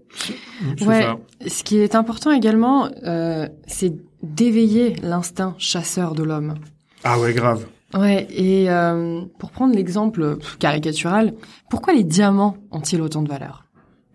Ouais. 0.81 1.05
Ce 1.47 1.63
qui 1.63 1.77
est 1.77 1.95
important 1.95 2.31
également, 2.31 2.89
euh, 3.05 3.47
c'est 3.67 3.93
d'éveiller 4.23 4.95
l'instinct 5.03 5.53
chasseur 5.59 6.15
de 6.15 6.23
l'homme. 6.23 6.55
Ah 7.03 7.19
ouais, 7.19 7.33
grave. 7.33 7.65
Ouais, 7.93 8.27
et 8.31 8.69
euh, 8.69 9.21
pour 9.37 9.51
prendre 9.51 9.75
l'exemple 9.75 10.37
caricatural, 10.59 11.33
pourquoi 11.69 11.93
les 11.93 12.03
diamants 12.03 12.57
ont-ils 12.71 13.01
autant 13.01 13.21
de 13.21 13.29
valeur? 13.29 13.65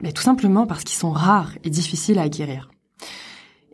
Mais 0.02 0.12
tout 0.12 0.22
simplement 0.22 0.66
parce 0.66 0.84
qu'ils 0.84 0.98
sont 0.98 1.10
rares 1.10 1.52
et 1.64 1.70
difficiles 1.70 2.18
à 2.18 2.22
acquérir. 2.22 2.70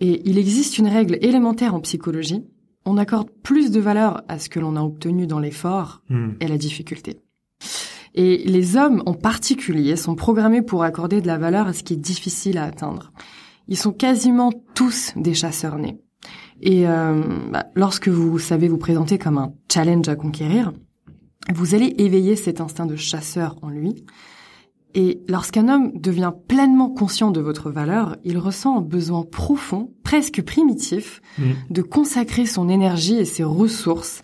Et 0.00 0.22
il 0.28 0.38
existe 0.38 0.78
une 0.78 0.88
règle 0.88 1.18
élémentaire 1.22 1.74
en 1.74 1.80
psychologie, 1.80 2.44
on 2.84 2.98
accorde 2.98 3.30
plus 3.42 3.70
de 3.70 3.80
valeur 3.80 4.22
à 4.28 4.38
ce 4.38 4.48
que 4.48 4.60
l'on 4.60 4.76
a 4.76 4.82
obtenu 4.82 5.26
dans 5.26 5.38
l'effort 5.38 6.02
Hmm. 6.10 6.32
et 6.40 6.48
la 6.48 6.58
difficulté. 6.58 7.20
Et 8.14 8.38
les 8.44 8.76
hommes 8.76 9.02
en 9.06 9.14
particulier 9.14 9.96
sont 9.96 10.14
programmés 10.14 10.62
pour 10.62 10.82
accorder 10.84 11.20
de 11.20 11.26
la 11.26 11.38
valeur 11.38 11.66
à 11.66 11.72
ce 11.72 11.82
qui 11.82 11.94
est 11.94 11.96
difficile 11.96 12.58
à 12.58 12.64
atteindre. 12.64 13.12
Ils 13.68 13.78
sont 13.78 13.92
quasiment 13.92 14.52
tous 14.74 15.12
des 15.16 15.34
chasseurs 15.34 15.78
nés. 15.78 15.98
Et 16.60 16.86
euh, 16.88 17.22
bah, 17.50 17.66
lorsque 17.74 18.08
vous 18.08 18.38
savez 18.38 18.68
vous 18.68 18.78
présenter 18.78 19.18
comme 19.18 19.38
un 19.38 19.52
challenge 19.72 20.08
à 20.08 20.16
conquérir, 20.16 20.72
vous 21.52 21.74
allez 21.74 21.94
éveiller 21.98 22.36
cet 22.36 22.60
instinct 22.60 22.86
de 22.86 22.96
chasseur 22.96 23.56
en 23.62 23.68
lui. 23.68 24.04
Et 24.96 25.20
lorsqu'un 25.28 25.68
homme 25.68 25.90
devient 25.98 26.32
pleinement 26.48 26.88
conscient 26.88 27.32
de 27.32 27.40
votre 27.40 27.70
valeur, 27.70 28.16
il 28.24 28.38
ressent 28.38 28.78
un 28.78 28.80
besoin 28.80 29.24
profond, 29.24 29.92
presque 30.04 30.42
primitif, 30.42 31.20
Mm. 31.38 31.42
de 31.70 31.82
consacrer 31.82 32.46
son 32.46 32.68
énergie 32.68 33.16
et 33.16 33.24
ses 33.24 33.42
ressources 33.42 34.20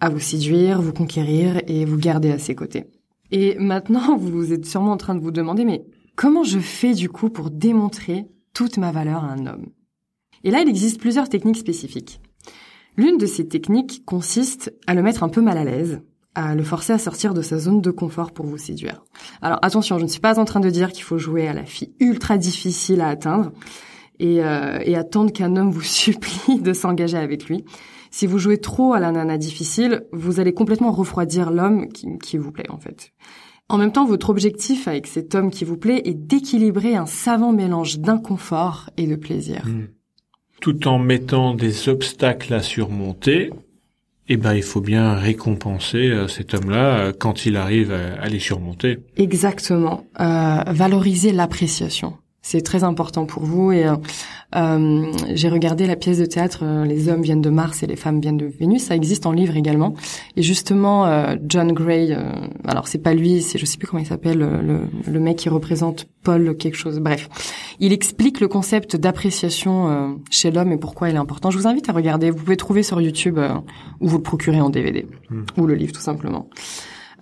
à 0.00 0.10
vous 0.10 0.20
séduire, 0.20 0.82
vous 0.82 0.92
conquérir 0.92 1.62
et 1.66 1.86
vous 1.86 1.96
garder 1.96 2.30
à 2.30 2.38
ses 2.38 2.54
côtés. 2.54 2.84
Et 3.30 3.56
maintenant, 3.58 4.16
vous 4.18 4.52
êtes 4.52 4.66
sûrement 4.66 4.92
en 4.92 4.96
train 4.98 5.14
de 5.14 5.20
vous 5.20 5.30
demander, 5.30 5.64
mais 5.64 5.84
comment 6.16 6.44
je 6.44 6.58
fais 6.58 6.92
du 6.92 7.08
coup 7.08 7.30
pour 7.30 7.50
démontrer 7.50 8.26
toute 8.52 8.76
ma 8.76 8.92
valeur 8.92 9.24
à 9.24 9.28
un 9.32 9.46
homme? 9.46 9.66
Et 10.44 10.50
là, 10.50 10.60
il 10.60 10.68
existe 10.68 11.00
plusieurs 11.00 11.28
techniques 11.28 11.56
spécifiques. 11.56 12.20
L'une 12.96 13.18
de 13.18 13.26
ces 13.26 13.48
techniques 13.48 14.04
consiste 14.04 14.72
à 14.86 14.94
le 14.94 15.02
mettre 15.02 15.24
un 15.24 15.28
peu 15.28 15.40
mal 15.40 15.58
à 15.58 15.64
l'aise, 15.64 16.00
à 16.36 16.54
le 16.54 16.62
forcer 16.62 16.92
à 16.92 16.98
sortir 16.98 17.34
de 17.34 17.42
sa 17.42 17.58
zone 17.58 17.80
de 17.80 17.90
confort 17.90 18.32
pour 18.32 18.46
vous 18.46 18.58
séduire. 18.58 19.04
Alors 19.42 19.58
attention, 19.62 19.98
je 19.98 20.04
ne 20.04 20.08
suis 20.08 20.20
pas 20.20 20.38
en 20.38 20.44
train 20.44 20.60
de 20.60 20.70
dire 20.70 20.92
qu'il 20.92 21.02
faut 21.02 21.18
jouer 21.18 21.48
à 21.48 21.52
la 21.52 21.64
fille 21.64 21.92
ultra 21.98 22.38
difficile 22.38 23.00
à 23.00 23.08
atteindre 23.08 23.52
et, 24.20 24.44
euh, 24.44 24.78
et 24.84 24.96
attendre 24.96 25.32
qu'un 25.32 25.56
homme 25.56 25.70
vous 25.70 25.80
supplie 25.82 26.60
de 26.60 26.72
s'engager 26.72 27.18
avec 27.18 27.46
lui. 27.46 27.64
Si 28.14 28.28
vous 28.28 28.38
jouez 28.38 28.58
trop 28.58 28.92
à 28.92 29.00
la 29.00 29.10
nana 29.10 29.38
difficile, 29.38 30.06
vous 30.12 30.38
allez 30.38 30.54
complètement 30.54 30.92
refroidir 30.92 31.50
l'homme 31.50 31.88
qui, 31.88 32.38
vous 32.38 32.52
plaît 32.52 32.70
en 32.70 32.78
fait. 32.78 33.10
En 33.68 33.76
même 33.76 33.90
temps, 33.90 34.04
votre 34.04 34.30
objectif 34.30 34.86
avec 34.86 35.08
cet 35.08 35.34
homme 35.34 35.50
qui 35.50 35.64
vous 35.64 35.76
plaît 35.76 36.02
est 36.04 36.14
d'équilibrer 36.14 36.94
un 36.94 37.06
savant 37.06 37.50
mélange 37.50 37.98
d'inconfort 37.98 38.88
et 38.96 39.08
de 39.08 39.16
plaisir. 39.16 39.66
Hmm. 39.66 39.86
Tout 40.60 40.88
en 40.88 40.98
mettant 40.98 41.54
des 41.54 41.88
obstacles 41.88 42.54
à 42.54 42.62
surmonter, 42.62 43.50
eh 44.28 44.36
ben, 44.36 44.54
il 44.54 44.62
faut 44.62 44.80
bien 44.80 45.14
récompenser 45.14 46.08
euh, 46.08 46.28
cet 46.28 46.54
homme-là 46.54 46.96
euh, 46.96 47.12
quand 47.12 47.44
il 47.44 47.56
arrive 47.56 47.92
à, 47.92 48.22
à 48.22 48.28
les 48.28 48.38
surmonter. 48.38 48.98
Exactement. 49.16 50.06
Euh, 50.18 50.62
valoriser 50.66 51.32
l'appréciation. 51.32 52.14
C'est 52.46 52.60
très 52.60 52.84
important 52.84 53.24
pour 53.24 53.42
vous 53.42 53.72
et 53.72 53.86
euh, 53.86 53.96
euh, 54.54 55.10
j'ai 55.32 55.48
regardé 55.48 55.86
la 55.86 55.96
pièce 55.96 56.18
de 56.18 56.26
théâtre 56.26 56.60
euh, 56.62 56.84
Les 56.84 57.08
hommes 57.08 57.22
viennent 57.22 57.40
de 57.40 57.48
Mars 57.48 57.82
et 57.82 57.86
les 57.86 57.96
femmes 57.96 58.20
viennent 58.20 58.36
de 58.36 58.44
Vénus. 58.44 58.82
Ça 58.84 58.94
existe 58.94 59.24
en 59.24 59.32
livre 59.32 59.56
également. 59.56 59.94
Et 60.36 60.42
justement, 60.42 61.06
euh, 61.06 61.36
John 61.48 61.72
Gray, 61.72 62.12
euh, 62.12 62.30
alors 62.66 62.86
c'est 62.86 62.98
pas 62.98 63.14
lui, 63.14 63.40
c'est 63.40 63.58
je 63.58 63.64
sais 63.64 63.78
plus 63.78 63.88
comment 63.88 64.02
il 64.02 64.06
s'appelle, 64.06 64.38
le, 64.38 64.82
le, 65.10 65.20
mec 65.20 65.38
qui 65.38 65.48
représente 65.48 66.06
Paul 66.22 66.54
quelque 66.58 66.76
chose. 66.76 67.00
Bref, 67.00 67.30
il 67.80 67.94
explique 67.94 68.40
le 68.40 68.48
concept 68.48 68.94
d'appréciation 68.94 70.18
chez 70.30 70.50
l'homme 70.50 70.70
et 70.70 70.76
pourquoi 70.76 71.08
il 71.08 71.14
est 71.14 71.18
important. 71.18 71.50
Je 71.50 71.56
vous 71.56 71.66
invite 71.66 71.88
à 71.88 71.92
regarder. 71.92 72.30
Vous 72.30 72.36
pouvez 72.36 72.58
trouver 72.58 72.82
sur 72.82 73.00
YouTube 73.00 73.40
ou 74.00 74.08
vous 74.08 74.18
le 74.18 74.22
procurez 74.22 74.60
en 74.60 74.68
DVD 74.68 75.06
Mm. 75.30 75.44
ou 75.56 75.66
le 75.66 75.74
livre 75.74 75.92
tout 75.92 76.00
simplement. 76.00 76.48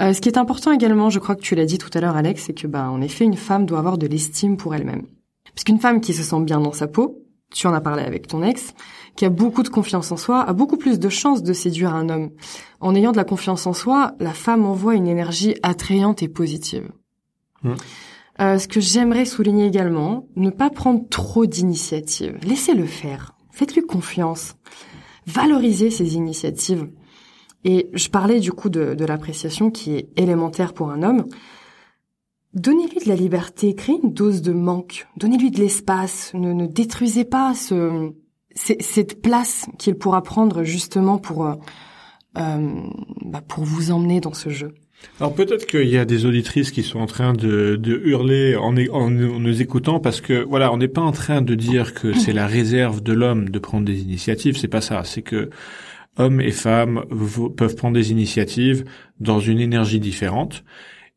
Euh, 0.02 0.12
ce 0.12 0.20
qui 0.20 0.28
est 0.28 0.38
important 0.38 0.72
également, 0.72 1.10
je 1.10 1.18
crois 1.18 1.36
que 1.36 1.42
tu 1.42 1.54
l'as 1.54 1.64
dit 1.64 1.78
tout 1.78 1.90
à 1.94 2.00
l'heure, 2.00 2.16
Alex, 2.16 2.44
c'est 2.46 2.54
que, 2.54 2.66
bah, 2.66 2.90
en 2.90 3.00
effet, 3.00 3.24
une 3.24 3.36
femme 3.36 3.66
doit 3.66 3.78
avoir 3.78 3.98
de 3.98 4.06
l'estime 4.06 4.56
pour 4.56 4.74
elle-même. 4.74 5.06
Parce 5.54 5.64
qu'une 5.64 5.78
femme 5.78 6.00
qui 6.00 6.14
se 6.14 6.22
sent 6.22 6.40
bien 6.40 6.60
dans 6.60 6.72
sa 6.72 6.88
peau, 6.88 7.22
tu 7.52 7.66
en 7.66 7.74
as 7.74 7.80
parlé 7.80 8.02
avec 8.02 8.26
ton 8.26 8.42
ex, 8.42 8.74
qui 9.14 9.24
a 9.24 9.28
beaucoup 9.28 9.62
de 9.62 9.68
confiance 9.68 10.10
en 10.10 10.16
soi, 10.16 10.40
a 10.40 10.52
beaucoup 10.54 10.78
plus 10.78 10.98
de 10.98 11.08
chances 11.08 11.42
de 11.42 11.52
séduire 11.52 11.94
un 11.94 12.08
homme. 12.08 12.30
En 12.80 12.94
ayant 12.94 13.12
de 13.12 13.16
la 13.16 13.24
confiance 13.24 13.66
en 13.66 13.74
soi, 13.74 14.14
la 14.18 14.32
femme 14.32 14.64
envoie 14.64 14.94
une 14.94 15.06
énergie 15.06 15.54
attrayante 15.62 16.22
et 16.22 16.28
positive. 16.28 16.90
Mm. 17.62 17.72
Euh, 18.40 18.58
ce 18.58 18.66
que 18.66 18.80
j'aimerais 18.80 19.26
souligner 19.26 19.66
également, 19.66 20.26
ne 20.36 20.50
pas 20.50 20.70
prendre 20.70 21.06
trop 21.10 21.44
d'initiatives. 21.44 22.38
Laissez-le 22.42 22.86
faire. 22.86 23.34
Faites-lui 23.50 23.82
confiance. 23.82 24.54
Valorisez 25.26 25.90
ses 25.90 26.14
initiatives. 26.14 26.88
Et 27.64 27.88
je 27.92 28.08
parlais 28.08 28.40
du 28.40 28.52
coup 28.52 28.68
de, 28.68 28.94
de 28.94 29.04
l'appréciation 29.04 29.70
qui 29.70 29.94
est 29.94 30.08
élémentaire 30.16 30.72
pour 30.72 30.90
un 30.90 31.02
homme. 31.02 31.26
Donnez-lui 32.54 32.98
de 33.04 33.08
la 33.08 33.16
liberté, 33.16 33.74
créez 33.74 33.98
une 34.02 34.12
dose 34.12 34.42
de 34.42 34.52
manque, 34.52 35.06
donnez-lui 35.16 35.50
de 35.50 35.58
l'espace, 35.58 36.32
ne, 36.34 36.52
ne 36.52 36.66
détruisez 36.66 37.24
pas 37.24 37.54
ce, 37.54 38.12
cette 38.54 39.22
place 39.22 39.66
qu'il 39.78 39.94
pourra 39.94 40.22
prendre 40.22 40.62
justement 40.62 41.16
pour, 41.16 41.46
euh, 41.46 41.54
euh, 42.36 42.72
bah, 43.24 43.40
pour 43.46 43.64
vous 43.64 43.90
emmener 43.90 44.20
dans 44.20 44.34
ce 44.34 44.50
jeu. 44.50 44.74
Alors 45.18 45.34
peut-être 45.34 45.66
qu'il 45.66 45.88
y 45.88 45.98
a 45.98 46.04
des 46.04 46.26
auditrices 46.26 46.70
qui 46.70 46.82
sont 46.82 47.00
en 47.00 47.06
train 47.06 47.32
de, 47.32 47.76
de 47.76 48.02
hurler 48.04 48.54
en, 48.54 48.76
en, 48.76 48.92
en 48.92 49.10
nous 49.10 49.62
écoutant 49.62 49.98
parce 49.98 50.20
que 50.20 50.44
voilà, 50.44 50.72
on 50.72 50.76
n'est 50.76 50.88
pas 50.88 51.00
en 51.00 51.12
train 51.12 51.42
de 51.42 51.54
dire 51.54 51.94
que 51.94 52.12
c'est 52.12 52.32
la 52.32 52.46
réserve 52.46 53.02
de 53.02 53.12
l'homme 53.12 53.48
de 53.48 53.58
prendre 53.58 53.84
des 53.84 54.02
initiatives. 54.02 54.56
C'est 54.56 54.68
pas 54.68 54.80
ça. 54.80 55.02
C'est 55.04 55.22
que 55.22 55.50
hommes 56.16 56.40
et 56.40 56.50
femmes 56.50 57.04
peuvent 57.56 57.76
prendre 57.76 57.94
des 57.94 58.10
initiatives 58.10 58.84
dans 59.20 59.40
une 59.40 59.60
énergie 59.60 60.00
différente. 60.00 60.64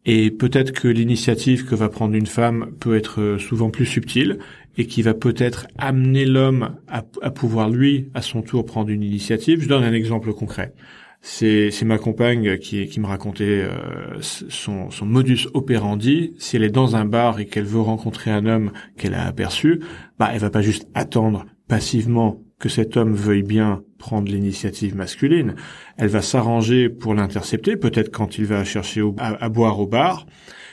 Et 0.06 0.30
peut-être 0.30 0.72
que 0.72 0.88
l'initiative 0.88 1.66
que 1.66 1.74
va 1.74 1.90
prendre 1.90 2.14
une 2.14 2.28
femme 2.28 2.72
peut 2.80 2.96
être 2.96 3.22
euh, 3.22 3.40
souvent 3.40 3.72
plus 3.72 3.88
subtile 3.88 4.38
et 4.78 4.86
qui 4.86 5.02
va 5.02 5.16
peut-être 5.16 5.68
amener 5.78 6.26
l'homme 6.26 6.76
à, 6.88 7.02
pouvoir 7.32 7.70
lui, 7.70 8.10
à 8.14 8.22
son 8.22 8.42
tour, 8.42 8.66
prendre 8.66 8.90
une 8.90 9.02
initiative. 9.02 9.62
Je 9.62 9.68
donne 9.68 9.84
un 9.84 9.94
exemple 9.94 10.32
concret. 10.34 10.74
C'est 11.22 11.72
ma 11.84 11.98
compagne 11.98 12.60
qui 12.60 12.86
qui 12.86 13.00
me 13.00 13.08
racontait 13.08 13.64
euh, 13.64 14.20
son 14.22 14.92
son 14.92 15.06
modus 15.08 15.48
operandi. 15.56 16.36
Si 16.38 16.56
elle 16.56 16.64
est 16.64 16.70
dans 16.70 16.96
un 16.96 17.06
bar 17.06 17.40
et 17.40 17.48
qu'elle 17.48 17.64
veut 17.64 17.82
rencontrer 17.82 18.30
un 18.30 18.46
homme 18.46 18.72
qu'elle 18.96 19.16
a 19.16 19.26
aperçu, 19.26 19.80
bah 20.20 20.30
elle 20.34 20.40
va 20.40 20.52
pas 20.52 20.62
juste 20.62 20.88
attendre 20.94 21.48
passivement 21.68 22.45
que 22.60 22.70
cet 22.70 22.96
homme 22.98 23.14
veuille 23.14 23.44
bien 23.44 23.84
prendre 23.98 24.32
l'initiative 24.32 24.96
masculine. 24.96 25.56
Elle 25.98 26.08
va 26.10 26.22
s'arranger 26.22 26.90
pour 26.90 27.14
l'intercepter, 27.14 27.76
peut-être 27.76 28.12
quand 28.12 28.38
il 28.38 28.46
va 28.46 28.64
chercher 28.64 29.02
au- 29.02 29.16
à, 29.20 29.44
à 29.44 29.50
boire 29.50 29.80
au 29.80 29.88
bar. 29.88 30.26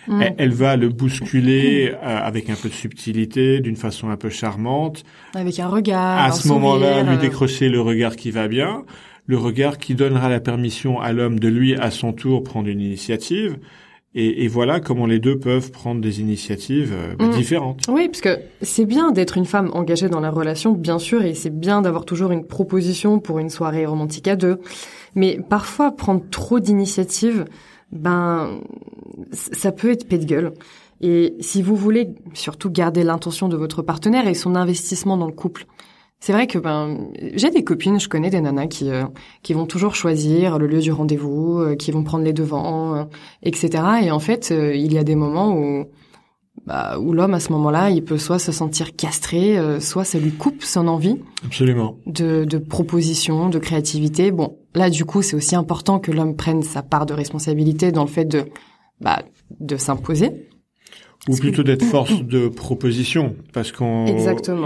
Mm. 0.09 0.23
Elle, 0.23 0.35
elle 0.39 0.53
va 0.53 0.77
le 0.77 0.89
bousculer 0.89 1.93
euh, 1.93 1.97
avec 2.03 2.51
un 2.51 2.55
peu 2.55 2.69
de 2.69 2.75
subtilité, 2.75 3.61
d'une 3.61 3.77
façon 3.77 4.11
un 4.11 4.17
peu 4.17 4.31
charmante 4.31 5.05
Avec 5.35 5.59
un 5.61 5.69
regard, 5.69 6.19
à 6.25 6.33
ce 6.33 6.49
moment-là, 6.49 7.03
lui 7.03 7.15
euh, 7.15 7.19
décrocher 7.19 7.69
le 7.69 7.81
regard 7.81 8.17
qui 8.17 8.31
va 8.31 8.49
bien, 8.49 8.85
le 9.27 9.39
regard 9.39 9.79
qui 9.79 9.95
donnera 9.95 10.29
la 10.29 10.41
permission 10.41 11.01
à 11.01 11.13
l'homme 11.13 11.39
de 11.39 11.49
lui, 11.49 11.75
à 11.77 11.91
son 11.91 12.13
tour, 12.13 12.43
prendre 12.43 12.69
une 12.69 12.81
initiative. 12.81 13.59
Et, 14.15 14.45
et 14.45 14.49
voilà 14.49 14.79
comment 14.81 15.07
les 15.07 15.19
deux 15.19 15.39
peuvent 15.39 15.71
prendre 15.71 16.01
des 16.03 16.21
initiatives 16.21 16.93
euh, 16.95 17.15
bah, 17.17 17.27
Mm. 17.27 17.31
différentes. 17.31 17.81
Oui, 17.89 18.09
parce 18.09 18.21
que 18.21 18.39
c'est 18.61 18.85
bien 18.85 19.11
d'être 19.11 19.39
une 19.39 19.47
femme 19.47 19.71
engagée 19.73 20.09
dans 20.11 20.21
la 20.21 20.31
relation, 20.31 20.73
bien 20.73 20.99
sûr, 20.99 21.23
et 21.25 21.35
c'est 21.35 21.51
bien 21.59 21.81
d'avoir 21.81 22.05
toujours 22.05 22.31
une 22.31 22.45
proposition 22.47 23.19
pour 23.21 23.39
une 23.39 23.49
soirée 23.49 23.87
romantique 23.87 24.29
à 24.29 24.37
deux. 24.37 24.59
Mais 25.15 25.39
parfois, 25.49 25.93
prendre 25.93 26.23
trop 26.31 26.61
d'initiatives, 26.61 27.47
ben, 27.91 28.61
ça 29.33 29.73
peut 29.73 29.91
être 29.91 30.07
pet 30.07 30.19
de 30.19 30.25
gueule. 30.27 30.53
Et 31.01 31.35
si 31.41 31.63
vous 31.63 31.75
voulez 31.75 32.11
surtout 32.35 32.71
garder 32.71 33.03
l'intention 33.05 33.49
de 33.49 33.57
votre 33.57 33.83
partenaire 33.83 34.29
et 34.29 34.35
son 34.35 34.55
investissement 34.55 35.17
dans 35.17 35.27
le 35.27 35.33
couple, 35.33 35.67
c'est 36.23 36.33
vrai 36.33 36.47
que 36.47 36.57
ben 36.57 37.09
j'ai 37.35 37.51
des 37.51 37.65
copines, 37.65 37.99
je 37.99 38.09
connais 38.09 38.31
des 38.31 38.41
nanas 38.41 38.69
qui 38.69 38.89
euh, 38.89 39.03
qui 39.43 39.55
vont 39.55 39.67
toujours 39.67 39.97
choisir 39.97 40.57
le 40.57 40.69
lieu 40.69 40.79
du 40.79 40.93
rendez-vous, 40.93 41.59
euh, 41.59 41.75
qui 41.75 41.91
vont 41.91 42.05
prendre 42.05 42.23
les 42.23 42.33
devants, 42.33 42.95
euh, 42.95 43.05
etc. 43.43 43.83
Et 44.05 44.13
en 44.13 44.21
fait, 44.21 44.53
euh, 44.53 44.73
il 44.73 44.93
y 44.93 44.99
a 44.99 45.03
des 45.03 45.17
moments 45.17 45.53
où 45.53 45.85
bah, 46.65 46.97
où 47.01 47.13
l'homme 47.13 47.35
à 47.35 47.41
ce 47.41 47.51
moment-là, 47.51 47.91
il 47.91 48.05
peut 48.05 48.19
soit 48.19 48.39
se 48.39 48.53
sentir 48.53 48.95
castré, 48.95 49.59
euh, 49.59 49.81
soit 49.81 50.05
ça 50.05 50.21
lui 50.21 50.31
coupe 50.31 50.63
son 50.63 50.87
envie 50.87 51.19
Absolument. 51.45 51.97
de, 52.07 52.45
de 52.45 52.59
proposition, 52.59 53.49
de 53.49 53.59
créativité. 53.59 54.31
Bon, 54.31 54.59
là, 54.77 54.91
du 54.91 55.05
coup, 55.05 55.23
c'est 55.23 55.35
aussi 55.35 55.57
important 55.57 55.99
que 55.99 56.13
l'homme 56.13 56.37
prenne 56.37 56.63
sa 56.63 56.83
part 56.83 57.05
de 57.05 57.15
responsabilité 57.15 57.91
dans 57.91 58.05
le 58.05 58.09
fait 58.09 58.27
de, 58.27 58.45
bah, 59.01 59.25
de 59.59 59.77
s'imposer. 59.77 60.52
Ou 61.29 61.37
plutôt 61.37 61.63
d'être 61.63 61.85
force 61.91 62.23
de 62.23 62.49
proposition, 62.49 63.37
parce 63.53 63.71
qu'on, 63.71 64.07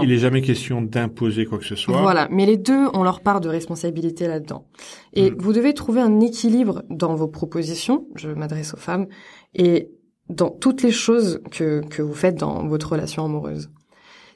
il 0.01 0.11
est 0.11 0.17
jamais 0.17 0.41
question 0.41 0.81
d'imposer 0.81 1.45
quoi 1.45 1.59
que 1.59 1.65
ce 1.65 1.75
soit. 1.75 2.01
Voilà, 2.01 2.27
mais 2.31 2.45
les 2.45 2.57
deux 2.57 2.87
ont 2.93 3.03
leur 3.03 3.21
part 3.21 3.41
de 3.41 3.49
responsabilité 3.49 4.27
là-dedans. 4.27 4.65
Et 5.13 5.31
Mm. 5.31 5.35
vous 5.37 5.53
devez 5.53 5.73
trouver 5.73 6.01
un 6.01 6.19
équilibre 6.19 6.83
dans 6.89 7.15
vos 7.15 7.27
propositions, 7.27 8.07
je 8.15 8.29
m'adresse 8.29 8.73
aux 8.73 8.77
femmes, 8.77 9.07
et 9.53 9.91
dans 10.29 10.49
toutes 10.49 10.81
les 10.83 10.91
choses 10.91 11.41
que, 11.51 11.81
que 11.87 12.01
vous 12.01 12.13
faites 12.13 12.35
dans 12.35 12.67
votre 12.67 12.91
relation 12.91 13.23
amoureuse. 13.23 13.69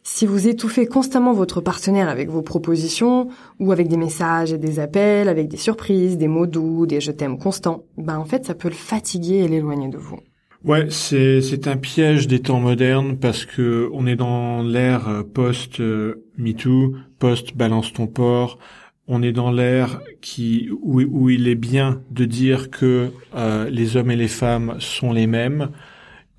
Si 0.03 0.25
vous 0.25 0.47
étouffez 0.47 0.87
constamment 0.87 1.31
votre 1.33 1.61
partenaire 1.61 2.09
avec 2.09 2.29
vos 2.29 2.41
propositions, 2.41 3.27
ou 3.59 3.71
avec 3.71 3.87
des 3.87 3.97
messages 3.97 4.51
et 4.51 4.57
des 4.57 4.79
appels, 4.79 5.29
avec 5.29 5.47
des 5.47 5.57
surprises, 5.57 6.17
des 6.17 6.27
mots 6.27 6.47
doux, 6.47 6.87
des 6.87 7.01
je 7.01 7.11
t'aime 7.11 7.37
constants, 7.37 7.83
ben 7.97 8.17
en 8.17 8.25
fait 8.25 8.45
ça 8.45 8.55
peut 8.55 8.69
le 8.69 8.73
fatiguer 8.73 9.39
et 9.43 9.47
l'éloigner 9.47 9.89
de 9.89 9.97
vous. 9.97 10.17
Ouais, 10.63 10.91
c'est 10.91 11.41
c'est 11.41 11.67
un 11.67 11.75
piège 11.77 12.27
des 12.27 12.39
temps 12.39 12.59
modernes 12.59 13.17
parce 13.17 13.45
que 13.45 13.89
on 13.93 14.05
est 14.05 14.15
dans 14.15 14.61
l'ère 14.61 15.07
euh, 15.07 15.23
post 15.23 15.79
euh, 15.79 16.23
MeToo, 16.37 16.95
post 17.17 17.57
balance 17.57 17.93
ton 17.93 18.05
porc. 18.05 18.59
On 19.07 19.23
est 19.23 19.31
dans 19.31 19.51
l'ère 19.51 20.01
qui 20.21 20.69
où, 20.83 21.01
où 21.01 21.29
il 21.31 21.47
est 21.47 21.55
bien 21.55 22.03
de 22.11 22.25
dire 22.25 22.69
que 22.69 23.09
euh, 23.35 23.69
les 23.71 23.97
hommes 23.97 24.11
et 24.11 24.15
les 24.15 24.27
femmes 24.27 24.75
sont 24.79 25.11
les 25.11 25.25
mêmes. 25.25 25.71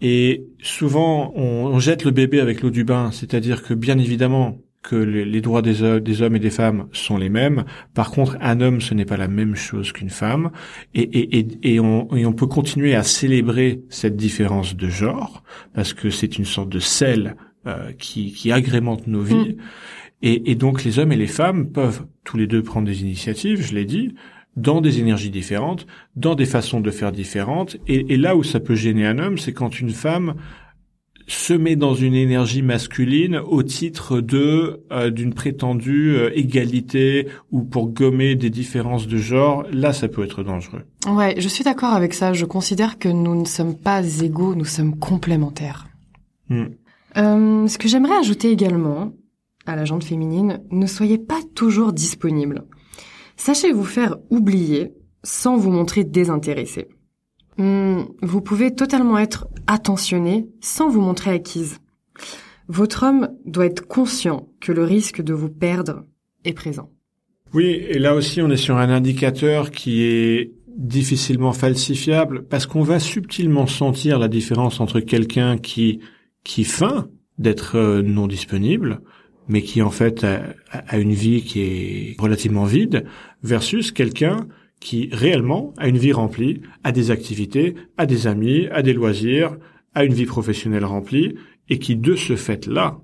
Et 0.00 0.46
souvent, 0.62 1.32
on 1.37 1.78
jette 1.78 2.04
le 2.04 2.11
bébé 2.11 2.40
avec 2.40 2.62
l'eau 2.62 2.70
du 2.70 2.85
bain, 2.85 3.12
c'est-à-dire 3.12 3.62
que 3.62 3.74
bien 3.74 3.98
évidemment 3.98 4.58
que 4.83 4.97
les, 4.97 5.40
droits 5.40 5.62
des, 5.62 5.83
ho- 5.83 6.01
des 6.01 6.23
hommes 6.23 6.37
et 6.37 6.40
des 6.40 6.51
femmes 6.51 6.88
sont 6.92 7.16
les 7.16 7.29
mêmes. 7.29 7.64
Par 7.95 8.11
contre, 8.11 8.37
un 8.40 8.61
homme, 8.61 8.81
ce 8.81 8.95
n'est 8.95 9.05
pas 9.05 9.16
la 9.16 9.29
même 9.29 9.55
chose 9.55 9.92
qu'une 9.92 10.11
femme. 10.11 10.51
Et, 10.95 11.03
et, 11.03 11.38
et, 11.38 11.75
et, 11.75 11.81
on, 11.81 12.14
et 12.16 12.27
on 12.27 12.33
peut 12.33 12.49
continuer 12.49 12.95
à 12.95 13.03
célébrer 13.05 13.83
cette 13.88 14.16
différence 14.16 14.77
de 14.77 14.88
genre, 14.88 15.45
parce 15.73 15.95
que 15.95 16.11
c'est 16.11 16.37
une 16.37 16.45
sorte 16.45 16.68
de 16.68 16.81
sel 16.81 17.37
euh, 17.66 17.92
qui, 17.99 18.33
qui 18.33 18.51
agrémente 18.51 19.07
nos 19.07 19.23
vies. 19.23 19.57
Et, 20.23 20.51
et 20.51 20.55
donc 20.57 20.85
les 20.85 20.99
hommes 20.99 21.12
et 21.12 21.16
les 21.16 21.27
femmes 21.29 21.71
peuvent 21.71 22.05
tous 22.25 22.37
les 22.37 22.47
deux 22.47 22.62
prendre 22.62 22.87
des 22.87 23.03
initiatives, 23.03 23.62
je 23.62 23.75
l'ai 23.75 23.85
dit, 23.85 24.14
dans 24.57 24.81
des 24.81 25.01
énergies 25.01 25.31
différentes, 25.31 25.87
dans 26.16 26.35
des 26.35 26.45
façons 26.45 26.81
de 26.81 26.90
faire 26.90 27.12
différentes. 27.12 27.77
Et, 27.87 28.12
et 28.12 28.16
là 28.16 28.37
où 28.37 28.42
ça 28.42 28.61
peut 28.61 28.75
gêner 28.75 29.07
un 29.07 29.18
homme, 29.18 29.38
c'est 29.38 29.53
quand 29.53 29.81
une 29.81 29.90
femme 29.90 30.35
se 31.26 31.52
met 31.52 31.76
dans 31.76 31.94
une 31.94 32.14
énergie 32.14 32.62
masculine 32.62 33.37
au 33.37 33.62
titre 33.62 34.20
de 34.20 34.82
euh, 34.90 35.11
d'une 35.11 35.35
prétendue 35.35 36.16
euh, 36.16 36.30
égalité 36.37 37.28
ou 37.50 37.62
pour 37.62 37.88
gommer 37.88 38.35
des 38.35 38.50
différences 38.50 39.06
de 39.06 39.16
genre, 39.16 39.64
là 39.72 39.92
ça 39.92 40.08
peut 40.08 40.24
être 40.24 40.42
dangereux. 40.42 40.82
Ouais, 41.06 41.35
je 41.38 41.48
suis 41.48 41.64
d'accord 41.64 41.94
avec 41.94 42.14
ça. 42.14 42.32
Je 42.32 42.44
considère 42.44 42.98
que 42.98 43.08
nous 43.08 43.35
ne 43.35 43.44
sommes 43.44 43.76
pas 43.76 44.02
égaux, 44.22 44.54
nous 44.54 44.64
sommes 44.64 44.98
complémentaires. 44.98 45.87
Hmm. 46.48 46.66
Euh, 47.16 47.66
ce 47.66 47.78
que 47.78 47.88
j'aimerais 47.88 48.16
ajouter 48.18 48.50
également 48.50 49.12
à 49.66 49.76
la 49.76 49.85
jante 49.85 50.04
féminine, 50.04 50.61
ne 50.70 50.87
soyez 50.87 51.18
pas 51.18 51.40
toujours 51.54 51.92
disponible. 51.92 52.64
Sachez 53.37 53.72
vous 53.72 53.85
faire 53.85 54.16
oublier 54.30 54.92
sans 55.22 55.56
vous 55.56 55.70
montrer 55.70 56.04
désintéressé. 56.04 56.88
Hmm, 57.58 58.02
vous 58.22 58.40
pouvez 58.40 58.74
totalement 58.74 59.18
être 59.18 59.46
attentionné 59.66 60.46
sans 60.60 60.88
vous 60.88 61.00
montrer 61.00 61.30
acquise. 61.30 61.78
Votre 62.68 63.02
homme 63.02 63.28
doit 63.44 63.66
être 63.66 63.86
conscient 63.86 64.48
que 64.60 64.72
le 64.72 64.84
risque 64.84 65.20
de 65.20 65.34
vous 65.34 65.50
perdre 65.50 66.04
est 66.44 66.54
présent. 66.54 66.90
Oui, 67.52 67.66
et 67.66 67.98
là 67.98 68.14
aussi 68.14 68.40
on 68.40 68.50
est 68.50 68.56
sur 68.56 68.78
un 68.78 68.88
indicateur 68.88 69.70
qui 69.70 70.02
est 70.02 70.52
difficilement 70.68 71.52
falsifiable 71.52 72.46
parce 72.48 72.64
qu'on 72.64 72.82
va 72.82 72.98
subtilement 72.98 73.66
sentir 73.66 74.18
la 74.18 74.28
différence 74.28 74.80
entre 74.80 75.00
quelqu'un 75.00 75.58
qui 75.58 76.00
qui 76.44 76.64
feint 76.64 77.08
d'être 77.38 77.76
euh, 77.76 78.00
non 78.00 78.26
disponible 78.26 79.02
mais 79.48 79.60
qui 79.60 79.82
en 79.82 79.90
fait 79.90 80.24
a, 80.24 80.40
a 80.70 80.96
une 80.96 81.12
vie 81.12 81.42
qui 81.42 81.60
est 81.60 82.16
relativement 82.18 82.64
vide 82.64 83.04
versus 83.42 83.92
quelqu'un 83.92 84.46
qui 84.83 85.09
réellement 85.12 85.73
a 85.79 85.87
une 85.88 85.99
vie 85.99 86.12
remplie, 86.12 86.61
a 86.85 86.90
des 86.92 87.11
activités, 87.11 87.75
a 87.97 88.05
des 88.07 88.27
amis, 88.27 88.66
a 88.73 88.83
des 88.83 88.92
loisirs, 88.92 89.57
a 89.95 90.05
une 90.05 90.14
vie 90.14 90.27
professionnelle 90.27 90.85
remplie 90.85 91.35
et 91.68 91.79
qui 91.79 91.97
de 91.97 92.14
ce 92.16 92.35
fait-là 92.37 92.99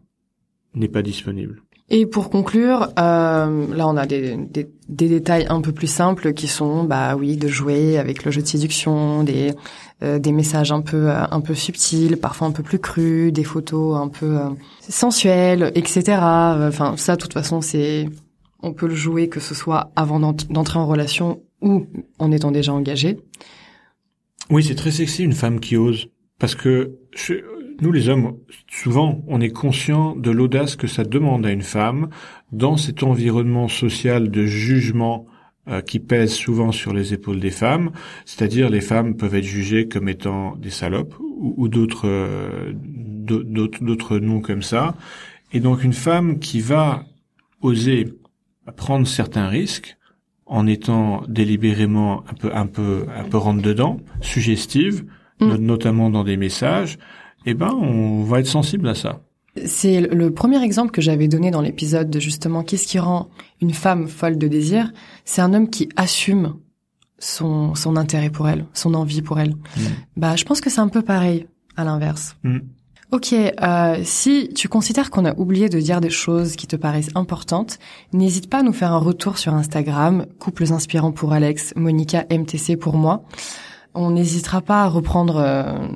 n'est 0.75 0.89
pas 0.97 1.03
disponible. 1.03 1.63
Et 1.91 2.05
pour 2.05 2.29
conclure, 2.29 2.89
euh, 2.99 3.67
là 3.79 3.89
on 3.89 3.97
a 3.97 4.05
des, 4.07 4.37
des, 4.37 4.69
des 4.91 5.09
détails 5.09 5.47
un 5.49 5.63
peu 5.63 5.73
plus 5.73 5.87
simples 5.87 6.35
qui 6.35 6.47
sont, 6.47 6.85
bah 6.85 7.17
oui, 7.17 7.39
de 7.39 7.49
jouer 7.49 7.97
avec 7.97 8.25
le 8.25 8.31
jeu 8.31 8.43
de 8.43 8.47
séduction, 8.47 9.23
des 9.25 9.55
euh, 10.03 10.19
des 10.19 10.33
messages 10.33 10.71
un 10.71 10.83
peu 10.83 11.09
euh, 11.11 11.25
un 11.31 11.41
peu 11.41 11.55
subtils, 11.55 12.19
parfois 12.19 12.47
un 12.49 12.53
peu 12.53 12.63
plus 12.63 12.79
crus, 12.79 13.33
des 13.33 13.45
photos 13.45 13.97
un 13.97 14.09
peu 14.09 14.37
euh, 14.39 14.51
sensuelles, 14.87 15.73
etc. 15.75 16.03
Enfin 16.69 16.95
ça, 16.99 17.17
de 17.17 17.21
toute 17.23 17.33
façon, 17.33 17.63
c'est 17.63 18.07
on 18.63 18.73
peut 18.75 18.89
le 18.89 18.95
jouer 18.95 19.29
que 19.29 19.41
ce 19.41 19.55
soit 19.55 19.91
avant 19.97 20.21
d'ent- 20.21 20.45
d'entrer 20.51 20.79
en 20.79 20.87
relation 20.87 21.41
ou 21.61 21.87
en 22.19 22.33
étant 22.33 22.51
déjà 22.51 22.73
engagé. 22.73 23.19
Oui, 24.51 24.63
c'est 24.65 24.75
très 24.75 24.91
sexy 24.91 25.25
une 25.25 25.33
femme 25.33 25.61
qui 25.61 25.77
ose. 25.77 26.09
Parce 26.39 26.55
que 26.55 26.99
nous 27.81 27.93
les 27.93 28.09
hommes, 28.09 28.37
souvent, 28.71 29.23
on 29.27 29.41
est 29.41 29.51
conscient 29.51 30.17
de 30.17 30.31
l'audace 30.31 30.77
que 30.77 30.87
ça 30.87 31.05
demande 31.05 31.45
à 31.47 31.53
une 31.53 31.63
femme 31.63 32.09
dans 32.53 32.77
cet 32.77 33.03
environnement 33.03 33.69
social 33.69 34.31
de 34.31 34.47
jugement 34.47 35.27
euh, 35.69 35.81
qui 35.83 35.99
pèse 35.99 36.33
souvent 36.33 36.73
sur 36.73 36.95
les 36.95 37.13
épaules 37.13 37.41
des 37.41 37.51
femmes. 37.51 37.91
C'est-à-dire 38.25 38.71
les 38.71 38.81
femmes 38.81 39.17
peuvent 39.17 39.35
être 39.35 39.45
jugées 39.45 39.87
comme 39.89 40.09
étant 40.09 40.57
des 40.57 40.71
salopes 40.71 41.15
ou, 41.21 41.69
euh, 42.05 42.73
d'au- 42.75 43.43
d'autres 43.43 43.85
d'autres 43.85 44.19
noms 44.19 44.41
comme 44.41 44.63
ça. 44.63 44.97
Et 45.53 45.61
donc 45.61 45.85
une 45.85 45.93
femme 45.93 46.39
qui 46.39 46.61
va 46.61 47.05
oser 47.61 48.15
prendre 48.77 49.07
certains 49.07 49.49
risques 49.49 49.98
en 50.49 50.67
étant 50.67 51.23
délibérément 51.29 52.25
un 52.29 52.35
peu 52.35 52.51
un 52.55 52.67
peu 52.67 53.07
un 53.15 53.25
peu 53.25 53.37
rentre 53.37 53.63
dedans, 53.63 53.99
suggestive, 54.21 55.05
Mm. 55.41 55.47
no- 55.47 55.59
notamment 55.59 56.11
dans 56.11 56.25
des 56.25 56.37
messages, 56.37 56.99
eh 57.47 57.55
ben 57.55 57.71
on 57.73 58.23
va 58.25 58.41
être 58.41 58.47
sensible 58.49 58.89
à 58.89 58.95
ça. 58.95 59.21
C'est 59.67 60.01
le- 60.01 60.31
premier 60.33 60.63
exemple 60.63 60.91
que 60.91 61.01
j'avais 61.01 61.29
donné 61.29 61.51
dans 61.51 61.61
l'épisode 61.61 62.11
de 62.11 62.19
justement 62.21 62.63
qu'est-ce 62.65 62.87
qui 62.89 62.99
rend 62.99 63.29
une 63.61 63.73
femme 63.73 64.09
folle 64.09 64.37
de 64.39 64.49
désir. 64.49 64.93
C'est 65.25 65.41
un 65.43 65.53
homme 65.55 65.69
qui 65.71 65.89
assume 65.97 66.55
son, 67.19 67.75
son 67.75 67.97
intérêt 67.97 68.31
pour 68.31 68.49
elle, 68.49 68.67
son 68.73 68.95
envie 68.95 69.23
pour 69.23 69.39
elle. 69.41 69.55
Bah, 70.17 70.37
je 70.37 70.45
pense 70.45 70.61
que 70.61 70.71
c'est 70.71 70.81
un 70.81 70.89
peu 70.89 71.03
pareil 71.03 71.47
à 71.77 71.85
l'inverse. 71.85 72.37
Mm. 72.45 72.59
Ok, 73.11 73.33
euh, 73.33 74.01
si 74.05 74.51
tu 74.55 74.69
considères 74.69 75.11
qu'on 75.11 75.25
a 75.25 75.35
oublié 75.39 75.71
de 75.71 75.81
dire 75.81 76.03
des 76.03 76.11
choses 76.11 76.57
qui 76.57 76.67
te 76.67 76.77
paraissent 76.77 77.11
importantes, 77.15 77.79
n'hésite 78.13 78.51
pas 78.51 78.59
à 78.59 78.63
nous 78.63 78.75
faire 78.75 78.93
un 78.93 78.99
retour 78.99 79.39
sur 79.39 79.55
Instagram, 79.55 80.27
couples 80.39 80.71
inspirants 80.73 81.13
pour 81.13 81.33
Alex, 81.33 81.73
Monica 81.75 82.27
MTC 82.31 82.77
pour 82.77 82.97
moi. 82.97 83.23
On 83.95 84.11
n'hésitera 84.11 84.61
pas 84.61 84.83
à 84.83 84.89
reprendre 84.89 85.39
euh, 85.39 85.89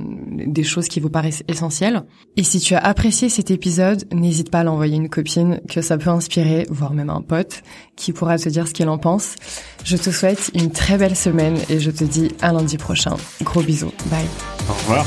des 0.46 0.64
choses 0.64 0.88
qui 0.88 1.00
vous 1.00 1.10
paraissent 1.10 1.44
essentielles. 1.48 2.02
Et 2.38 2.44
si 2.44 2.60
tu 2.60 2.74
as 2.74 2.78
apprécié 2.78 3.28
cet 3.28 3.50
épisode, 3.50 4.04
n'hésite 4.10 4.50
pas 4.50 4.60
à 4.60 4.64
l'envoyer 4.64 4.94
à 4.94 4.96
une 4.96 5.10
copine 5.10 5.60
que 5.68 5.82
ça 5.82 5.98
peut 5.98 6.08
inspirer, 6.08 6.66
voire 6.70 6.94
même 6.94 7.10
un 7.10 7.20
pote, 7.20 7.62
qui 7.94 8.14
pourra 8.14 8.38
te 8.38 8.48
dire 8.48 8.66
ce 8.66 8.72
qu'il 8.72 8.88
en 8.88 8.96
pense. 8.96 9.36
Je 9.84 9.98
te 9.98 10.10
souhaite 10.10 10.50
une 10.54 10.70
très 10.70 10.96
belle 10.96 11.14
semaine 11.14 11.58
et 11.68 11.78
je 11.78 11.90
te 11.90 12.04
dis 12.04 12.28
à 12.40 12.54
lundi 12.54 12.78
prochain. 12.78 13.16
Gros 13.42 13.62
bisous. 13.62 13.92
Bye. 14.06 14.26
Au 14.70 14.72
revoir. 14.72 15.06